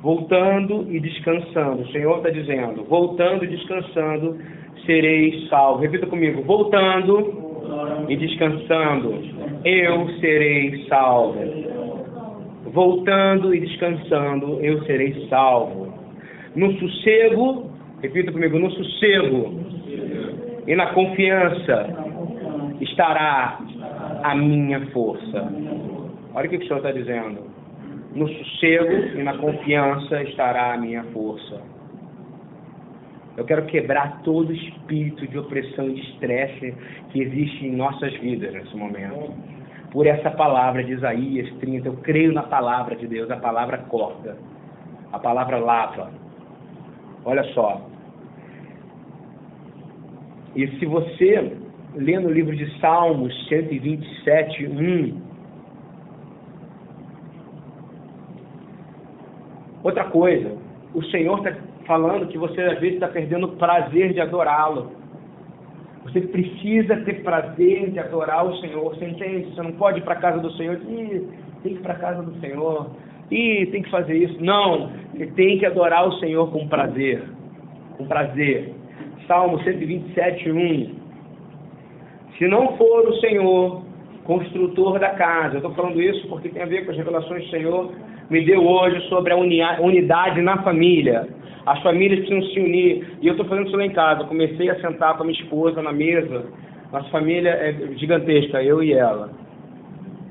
[0.00, 4.38] Voltando e descansando, o Senhor está dizendo: voltando e descansando,
[4.86, 5.80] sereis salvo.
[5.80, 7.49] Repita comigo: voltando
[8.08, 9.14] e descansando,
[9.64, 11.70] eu serei salvo.
[12.72, 15.90] Voltando e descansando, eu serei salvo
[16.54, 17.70] no sossego,
[18.02, 19.54] repita comigo, no sossego
[20.66, 21.86] e na confiança
[22.80, 23.58] estará
[24.24, 25.52] a minha força.
[26.34, 27.50] Olha o que o Senhor está dizendo.
[28.14, 31.60] No sossego e na confiança estará a minha força.
[33.36, 36.74] Eu quero quebrar todo espírito de opressão e de estresse
[37.10, 39.32] que existe em nossas vidas nesse momento.
[39.92, 44.36] Por essa palavra de Isaías 30, eu creio na palavra de Deus, a palavra corta,
[45.12, 46.10] a palavra lava,
[47.24, 47.82] Olha só.
[50.56, 51.56] E se você
[51.94, 55.30] lê no livro de Salmos 127, 1.
[59.82, 60.56] Outra coisa,
[60.94, 64.92] o Senhor está falando que você às vezes está perdendo o prazer de adorá-lo.
[66.04, 68.94] Você precisa ter prazer de adorar o Senhor.
[68.94, 69.52] Você entende?
[69.52, 70.78] Você não pode ir para a casa do Senhor.
[70.88, 71.26] Ih,
[71.64, 72.90] tem que ir para a casa do Senhor
[73.28, 74.36] e tem que fazer isso.
[74.40, 77.24] Não, você tem que adorar o Senhor com prazer.
[77.98, 78.72] Com prazer.
[79.26, 80.94] Salmo 127, 1.
[82.38, 83.82] Se não for o Senhor
[84.22, 87.48] construtor da casa, eu estou falando isso porque tem a ver com as revelações que
[87.48, 87.92] o Senhor
[88.30, 91.28] me deu hoje sobre a unidade na família.
[91.66, 93.18] As famílias precisam se unir.
[93.20, 94.24] E eu estou fazendo isso lá em casa.
[94.24, 96.46] Comecei a sentar com a minha esposa na mesa.
[96.92, 99.30] Nossa família é gigantesca, eu e ela.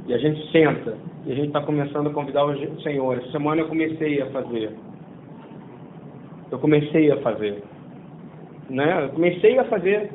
[0.08, 0.98] E a gente senta.
[1.26, 3.18] E a gente está começando a convidar o Senhor.
[3.18, 4.72] Essa semana eu comecei a fazer.
[6.50, 7.62] Eu comecei a fazer.
[8.70, 9.04] Né?
[9.04, 10.10] Eu comecei a fazer.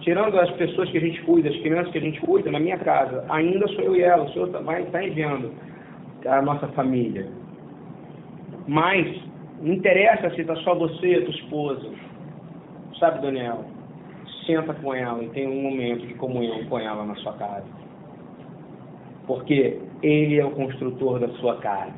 [0.00, 2.78] Tirando as pessoas que a gente cuida, as crianças que a gente cuida, na minha
[2.78, 4.24] casa, ainda sou eu e ela.
[4.24, 5.50] O Senhor tá, vai estar tá enviando
[6.26, 7.28] a nossa família.
[8.66, 9.06] Mas
[9.60, 11.90] não interessa se está só você e a tua esposa.
[12.98, 13.64] Sabe, Daniel?
[14.50, 17.66] senta com ela e tem um momento de comunhão com ela na sua casa.
[19.26, 21.94] Porque Ele é o construtor da sua casa.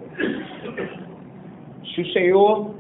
[1.95, 2.75] Se o Senhor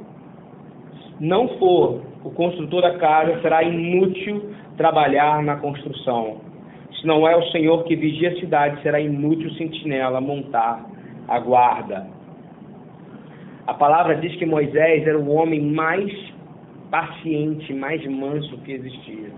[1.20, 6.40] não for o construtor da casa, será inútil trabalhar na construção.
[7.00, 10.84] Se não é o Senhor que vigia a cidade, será inútil sentinela montar
[11.28, 12.06] a guarda.
[13.66, 16.12] A palavra diz que Moisés era o homem mais
[16.90, 19.30] paciente, mais manso que existia.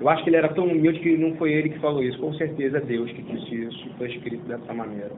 [0.00, 2.32] Eu acho que ele era tão humilde que não foi ele que falou isso, com
[2.34, 5.12] certeza Deus que disse isso, foi escrito dessa maneira.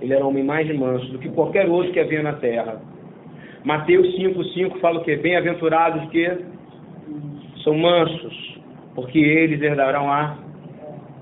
[0.00, 2.80] Ele era o homem mais manso do que qualquer outro que havia na terra.
[3.62, 5.14] Mateus 5,5 fala o que?
[5.16, 6.38] Bem-aventurados que
[7.62, 8.58] são mansos,
[8.94, 10.38] porque eles herdarão a,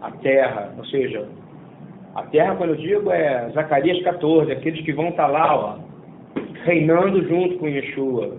[0.00, 0.72] a terra.
[0.78, 1.26] Ou seja,
[2.18, 5.78] a terra, quando eu digo, é Zacarias 14, aqueles que vão estar lá, ó,
[6.64, 8.36] reinando junto com Yeshua.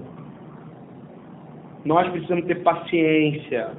[1.85, 3.69] Nós precisamos ter paciência.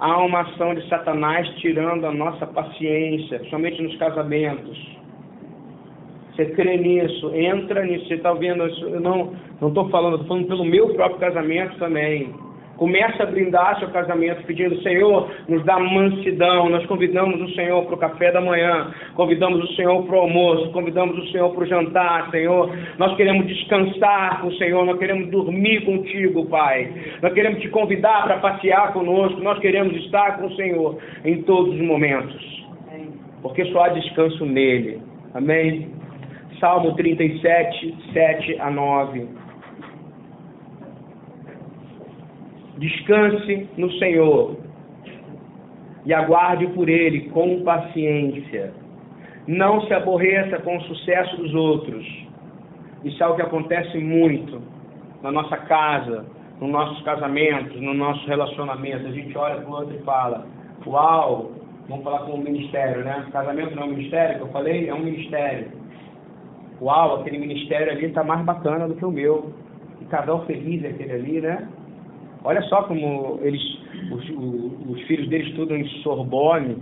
[0.00, 4.98] Há uma ação de Satanás tirando a nossa paciência, somente nos casamentos.
[6.34, 8.06] Você crê nisso, entra nisso.
[8.06, 8.62] Você está vendo?
[8.62, 12.32] Eu não estou falando, estou falando pelo meu próprio casamento também.
[12.78, 16.68] Começa a brindar seu casamento pedindo, Senhor, nos dá mansidão.
[16.68, 20.70] Nós convidamos o Senhor para o café da manhã, convidamos o Senhor para o almoço,
[20.70, 22.72] convidamos o Senhor para o jantar, Senhor.
[22.96, 26.88] Nós queremos descansar com o Senhor, nós queremos dormir contigo, Pai.
[27.20, 31.74] Nós queremos te convidar para passear conosco, nós queremos estar com o Senhor em todos
[31.74, 32.64] os momentos.
[33.42, 35.02] Porque só há descanso nele.
[35.34, 35.90] Amém?
[36.60, 39.47] Salmo 37, 7 a 9.
[42.78, 44.56] Descanse no Senhor
[46.06, 48.72] e aguarde por Ele com paciência.
[49.48, 52.06] Não se aborreça com o sucesso dos outros.
[53.04, 54.62] Isso é o que acontece muito
[55.22, 56.24] na nossa casa,
[56.60, 59.06] nos nossos casamentos, no nosso relacionamento.
[59.08, 60.46] A gente olha para o outro e fala:
[60.86, 61.50] Uau,
[61.88, 63.26] vamos falar com o ministério, né?
[63.32, 65.72] Casamento não é um ministério, que eu falei, é um ministério.
[66.80, 69.52] Uau, aquele ministério ali está mais bacana do que o meu.
[69.98, 71.68] Que casal feliz é aquele ali, né?
[72.44, 73.60] Olha só como eles,
[74.12, 76.76] os, os, os filhos deles estudam em Sorbonne,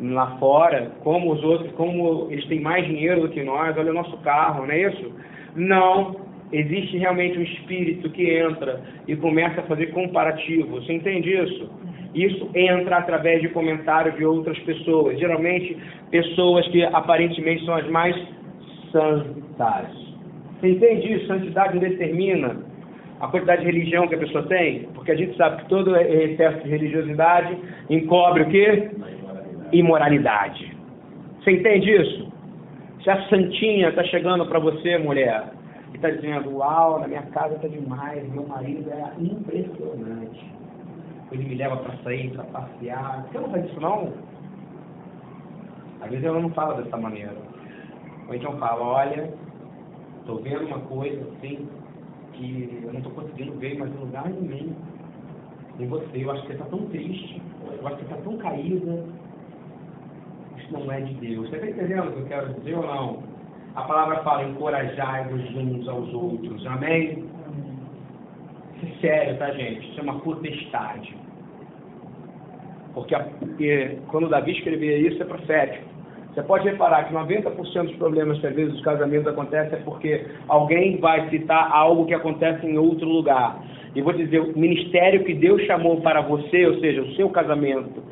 [0.00, 3.94] lá fora, como os outros, como eles têm mais dinheiro do que nós, olha o
[3.94, 5.12] nosso carro, não é isso?
[5.54, 6.16] Não,
[6.52, 10.80] existe realmente um espírito que entra e começa a fazer comparativo.
[10.80, 11.70] Você entende isso?
[12.14, 15.76] Isso entra através de comentários de outras pessoas, geralmente
[16.10, 18.16] pessoas que aparentemente são as mais
[18.92, 19.88] santas.
[20.60, 21.26] Você entende isso?
[21.26, 22.56] Santidade determina
[23.20, 26.62] a quantidade de religião que a pessoa tem, porque a gente sabe que todo excesso
[26.64, 27.56] de religiosidade
[27.88, 28.90] encobre o quê?
[29.72, 30.76] Imoralidade.
[31.38, 32.32] Você entende isso?
[33.02, 35.44] Se a santinha está chegando para você, mulher,
[35.92, 40.52] e está dizendo, uau, na minha casa está demais, meu marido é impressionante.
[41.30, 43.26] Ele me leva para sair, para passear.
[43.30, 44.12] Você não faz isso não?
[46.00, 47.34] Às vezes ela não fala dessa maneira.
[48.28, 49.30] Ou então fala, olha,
[50.20, 51.68] estou vendo uma coisa assim
[52.34, 54.74] que eu não estou conseguindo ver mais em lugar nenhum
[55.78, 56.24] em você.
[56.24, 57.42] Eu acho que você está tão triste,
[57.80, 59.04] eu acho que você está tão caída.
[60.58, 61.48] Isso não é de Deus.
[61.48, 63.22] Você está entendendo o que eu quero dizer ou não?
[63.74, 66.64] A palavra fala, encorajai-vos uns aos outros.
[66.66, 67.24] Amém?
[68.76, 69.90] Isso é sério, tá, gente?
[69.90, 71.16] Isso é uma potestade.
[72.94, 75.93] Porque, porque quando Davi escrevia isso, é profético.
[76.34, 80.26] Você pode reparar que 90% dos problemas que às vezes os casamentos acontecem é porque
[80.48, 83.62] alguém vai citar algo que acontece em outro lugar.
[83.94, 88.02] E vou dizer, o ministério que Deus chamou para você, ou seja, o seu casamento,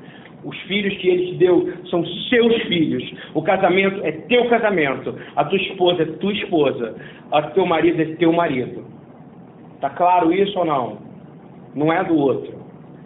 [0.45, 3.13] os filhos que Ele te deu são seus filhos.
[3.35, 5.19] O casamento é teu casamento.
[5.35, 6.95] A tua esposa é tua esposa.
[7.33, 8.85] O teu marido é teu marido.
[9.81, 10.99] Tá claro isso ou não?
[11.75, 12.55] Não é do outro.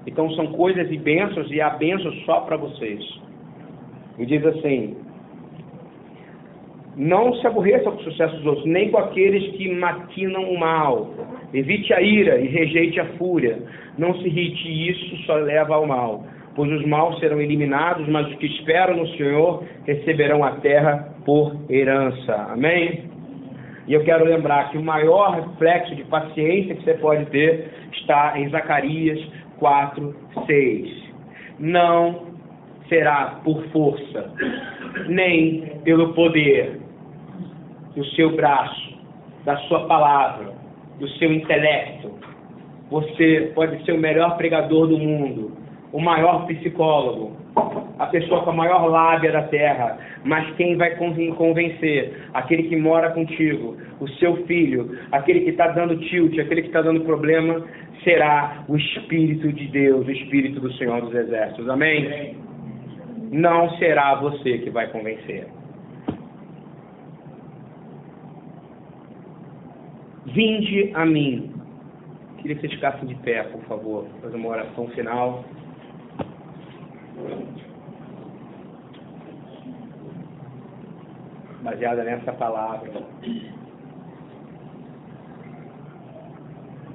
[0.06, 3.02] Então são coisas e bênçãos e há bênçãos só para vocês.
[4.18, 5.05] E diz assim:
[6.96, 11.12] não se aborreça com o sucesso dos outros, nem com aqueles que maquinam o mal.
[11.52, 13.58] Evite a ira e rejeite a fúria.
[13.98, 16.24] Não se irrite, isso só leva ao mal.
[16.54, 21.54] Pois os maus serão eliminados, mas os que esperam no Senhor receberão a terra por
[21.68, 22.34] herança.
[22.50, 23.04] Amém?
[23.86, 28.38] E eu quero lembrar que o maior reflexo de paciência que você pode ter está
[28.38, 29.20] em Zacarias
[29.58, 30.16] 4,
[30.46, 31.04] 6.
[31.60, 32.26] Não
[32.88, 34.32] será por força,
[35.08, 36.85] nem pelo poder,
[37.96, 38.94] do seu braço,
[39.44, 40.52] da sua palavra,
[41.00, 42.12] do seu intelecto.
[42.90, 45.52] Você pode ser o melhor pregador do mundo,
[45.92, 47.34] o maior psicólogo,
[47.98, 52.28] a pessoa com a maior lábia da terra, mas quem vai convencer?
[52.34, 56.82] Aquele que mora contigo, o seu filho, aquele que está dando tilt, aquele que está
[56.82, 57.64] dando problema,
[58.04, 61.68] será o Espírito de Deus, o Espírito do Senhor dos Exércitos.
[61.68, 62.36] Amém?
[63.32, 65.46] Não será você que vai convencer.
[70.26, 71.52] Vinde a mim.
[72.38, 75.44] Queria que vocês ficassem de pé, por favor, fazer uma oração final.
[81.62, 82.92] Baseada nessa palavra.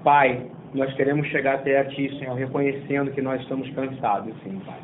[0.04, 4.80] Pai, nós queremos chegar até a Ti, Senhor, reconhecendo que nós estamos cansados, sim, Pai.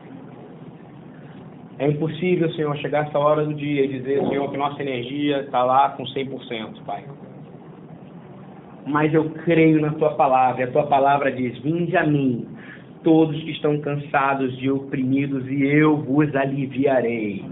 [1.79, 5.63] É impossível, Senhor, chegar essa hora do dia e dizer, Senhor, que nossa energia está
[5.63, 7.03] lá com 100%, Pai.
[8.88, 12.47] Mas eu creio na Tua palavra, e a Tua palavra diz: Vinde a mim,
[13.03, 17.43] todos que estão cansados e oprimidos, e eu vos aliviarei.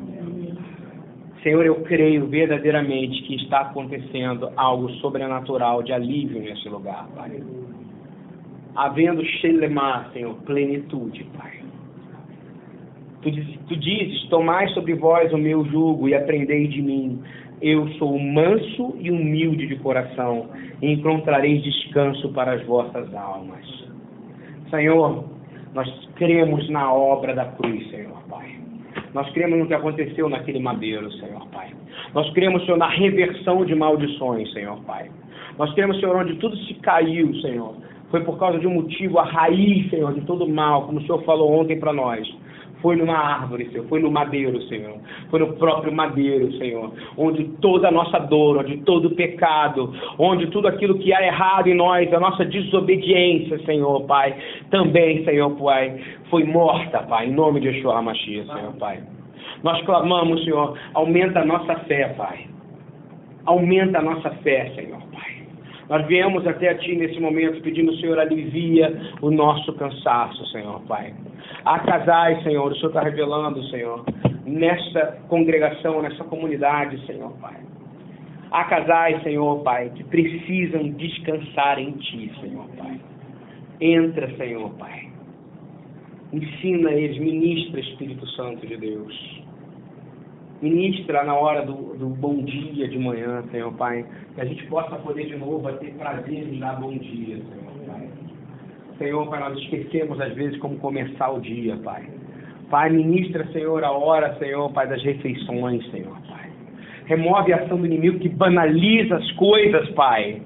[1.44, 7.44] Senhor, eu creio verdadeiramente que está acontecendo algo sobrenatural de alívio nesse lugar, Pai.
[8.76, 11.60] Havendo Shelemar, Senhor, plenitude, Pai.
[13.22, 13.32] Tu,
[13.68, 17.22] tu dizes: Tomai sobre vós o meu jugo e aprendei de mim.
[17.62, 20.50] Eu sou manso e humilde de coração,
[20.82, 23.66] e encontrareis descanso para as vossas almas.
[24.70, 25.24] Senhor,
[25.74, 28.56] nós cremos na obra da cruz, Senhor Pai.
[29.14, 31.70] Nós cremos no que aconteceu naquele madeiro, Senhor Pai.
[32.14, 35.10] Nós cremos, Senhor, na reversão de maldições, Senhor Pai.
[35.58, 37.76] Nós cremos, Senhor, onde tudo se caiu, Senhor.
[38.12, 41.24] Foi por causa de um motivo, a raiz, Senhor, de todo mal, como o Senhor
[41.24, 42.28] falou ontem para nós
[42.86, 45.00] foi numa árvore, Senhor, foi no madeiro, Senhor,
[45.32, 50.46] foi no próprio madeiro, Senhor, onde toda a nossa dor, onde todo o pecado, onde
[50.52, 54.36] tudo aquilo que há errado em nós, a nossa desobediência, Senhor, Pai,
[54.70, 59.00] também, Senhor, Pai, foi morta, Pai, em nome de Yeshua HaMashiach, Senhor, Pai.
[59.64, 62.46] Nós clamamos, Senhor, aumenta a nossa fé, Pai.
[63.48, 65.02] Aumenta a nossa fé, Senhor.
[65.90, 71.14] Nós viemos até a Ti nesse momento pedindo, Senhor, alivia o nosso cansaço, Senhor, Pai.
[71.64, 74.04] Há casais, Senhor, o Senhor está revelando, Senhor,
[74.46, 77.58] nessa congregação, nessa comunidade, Senhor, Pai.
[78.52, 83.00] Há casais, Senhor, Pai, que precisam descansar em Ti, Senhor, Pai.
[83.80, 85.10] Entra, Senhor, Pai.
[86.34, 89.45] Ensina eles, ministra, Espírito Santo de Deus.
[90.62, 94.06] Ministra na hora do, do bom dia de manhã, Senhor Pai.
[94.34, 98.10] Que a gente possa poder de novo ter prazer em dar bom dia, Senhor Pai.
[98.98, 102.08] Senhor, Pai, nós esquecemos às vezes como começar o dia, Pai.
[102.70, 106.50] Pai, ministra, Senhor, a hora, Senhor, Pai, das refeições, Senhor, Pai.
[107.06, 110.42] Remove a ação do inimigo que banaliza as coisas, Pai.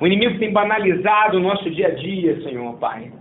[0.00, 3.12] O inimigo tem banalizado o nosso dia a dia, Senhor, Pai.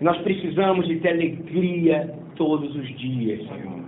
[0.00, 3.87] Nós precisamos de ter alegria todos os dias, Senhor.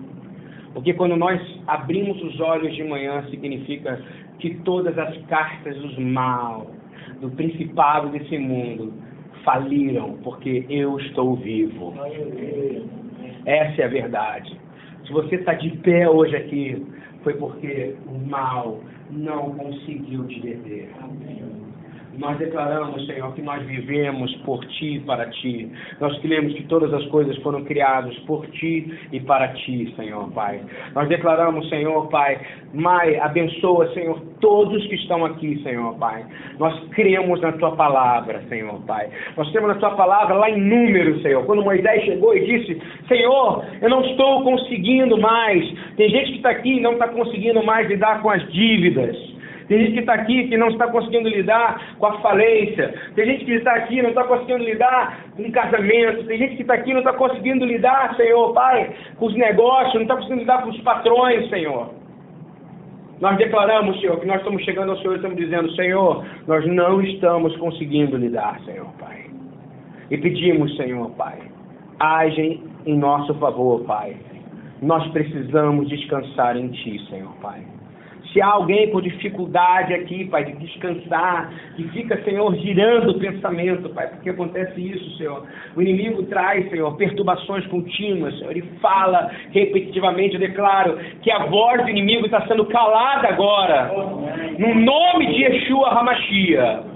[0.73, 4.01] Porque quando nós abrimos os olhos de manhã, significa
[4.39, 6.71] que todas as cartas dos mal,
[7.21, 8.93] do principado desse mundo,
[9.45, 11.95] faliram, porque eu estou vivo.
[13.45, 14.59] Essa é a verdade.
[15.07, 16.87] Se você está de pé hoje aqui,
[17.23, 20.89] foi porque o mal não conseguiu te deter.
[22.21, 25.73] Nós declaramos, Senhor, que nós vivemos por Ti e para Ti.
[25.99, 30.61] Nós cremos que todas as coisas foram criadas por Ti e para Ti, Senhor, Pai.
[30.95, 32.39] Nós declaramos, Senhor, Pai,
[32.75, 36.27] Mai, abençoa, Senhor, todos que estão aqui, Senhor, Pai.
[36.59, 39.09] Nós cremos na Tua palavra, Senhor, Pai.
[39.35, 41.47] Nós temos na Tua palavra lá em números, Senhor.
[41.47, 45.65] Quando Moisés chegou e disse, Senhor, eu não estou conseguindo mais.
[45.97, 49.30] Tem gente que está aqui e não está conseguindo mais lidar com as dívidas.
[49.71, 52.93] Tem gente que está aqui que não está conseguindo lidar com a falência.
[53.15, 56.25] Tem gente que está aqui não está conseguindo lidar com o casamento.
[56.25, 60.03] Tem gente que está aqui não está conseguindo lidar, Senhor, Pai, com os negócios, não
[60.03, 61.89] está conseguindo lidar com os patrões, Senhor.
[63.21, 67.01] Nós declaramos, Senhor, que nós estamos chegando ao Senhor e estamos dizendo, Senhor, nós não
[67.01, 69.27] estamos conseguindo lidar, Senhor, Pai.
[70.11, 71.39] E pedimos, Senhor, Pai,
[72.01, 74.17] agem em nosso favor, Pai.
[74.83, 77.61] Nós precisamos descansar em Ti, Senhor, Pai.
[78.33, 83.89] Se há alguém com dificuldade aqui, Pai, de descansar, que fica, Senhor, girando o pensamento,
[83.91, 85.45] Pai, porque acontece isso, Senhor.
[85.75, 88.53] O inimigo traz, Senhor, perturbações contínuas, Senhor.
[88.53, 93.91] Ele fala repetitivamente, eu declaro que a voz do inimigo está sendo calada agora.
[94.59, 96.91] No nome de Yeshua Hamashia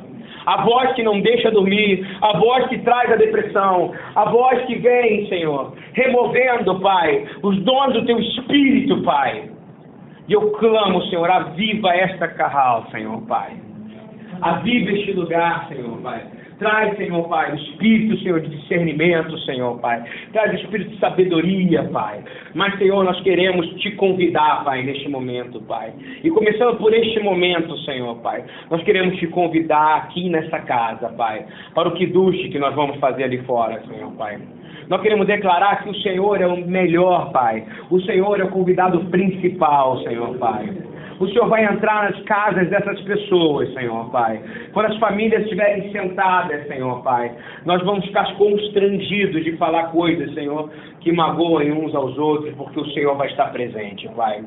[0.47, 4.75] a voz que não deixa dormir, a voz que traz a depressão, a voz que
[4.77, 9.54] vem, Senhor, removendo, Pai, os dons do teu espírito, Pai.
[10.27, 13.53] E eu clamo, Senhor, aviva esta carral, Senhor Pai.
[14.41, 16.23] Aviva este lugar, Senhor Pai.
[16.59, 20.03] Traz, Senhor Pai, o espírito, Senhor, de discernimento, Senhor Pai.
[20.33, 22.23] Traz o espírito de sabedoria, Pai.
[22.55, 25.93] Mas, Senhor, nós queremos te convidar, Pai, neste momento, Pai.
[26.23, 31.45] E começando por este momento, Senhor Pai, nós queremos te convidar aqui nessa casa, Pai,
[31.75, 34.39] para o que duche que nós vamos fazer ali fora, Senhor Pai.
[34.89, 37.65] Nós queremos declarar que o Senhor é o melhor, Pai.
[37.91, 40.69] O Senhor é o convidado principal, Senhor Pai.
[41.25, 44.43] O Senhor vai entrar nas casas dessas pessoas, Senhor Pai.
[44.75, 47.33] Quando as famílias estiverem sentadas, Senhor Pai,
[47.65, 50.69] nós vamos ficar constrangidos de falar coisas, Senhor,
[51.01, 54.45] que magoem uns aos outros, porque o Senhor vai estar presente, Pai.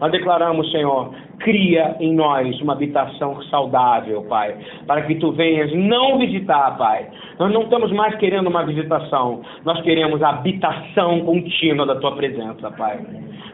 [0.00, 4.56] Nós declaramos, Senhor, cria em nós uma habitação saudável, Pai,
[4.86, 7.06] para que tu venhas não visitar, Pai.
[7.38, 12.70] Nós não estamos mais querendo uma visitação, nós queremos a habitação contínua da tua presença,
[12.70, 12.98] Pai.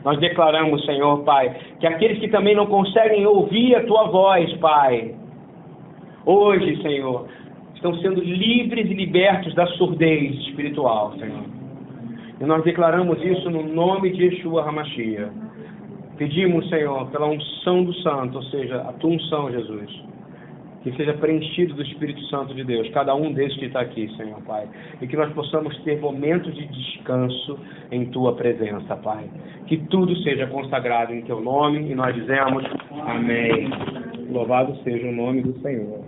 [0.04, 5.14] Nós declaramos, Senhor, Pai, que aqueles que também não conseguem ouvir a tua voz, Pai,
[6.26, 7.26] hoje, Senhor,
[7.74, 11.44] estão sendo livres e libertos da surdez espiritual, Senhor.
[12.38, 15.30] E nós declaramos isso no nome de Yeshua Hamashia.
[16.18, 20.10] Pedimos, Senhor, pela unção do Santo, ou seja, a tua unção, Jesus
[20.82, 24.40] que seja preenchido do Espírito Santo de Deus, cada um desses que está aqui, Senhor
[24.42, 24.68] Pai,
[25.00, 27.58] e que nós possamos ter momentos de descanso
[27.90, 29.28] em Tua presença, Pai.
[29.66, 32.64] Que tudo seja consagrado em Teu nome e nós dizemos
[33.06, 33.68] amém.
[34.30, 36.04] Louvado seja o nome do Senhor.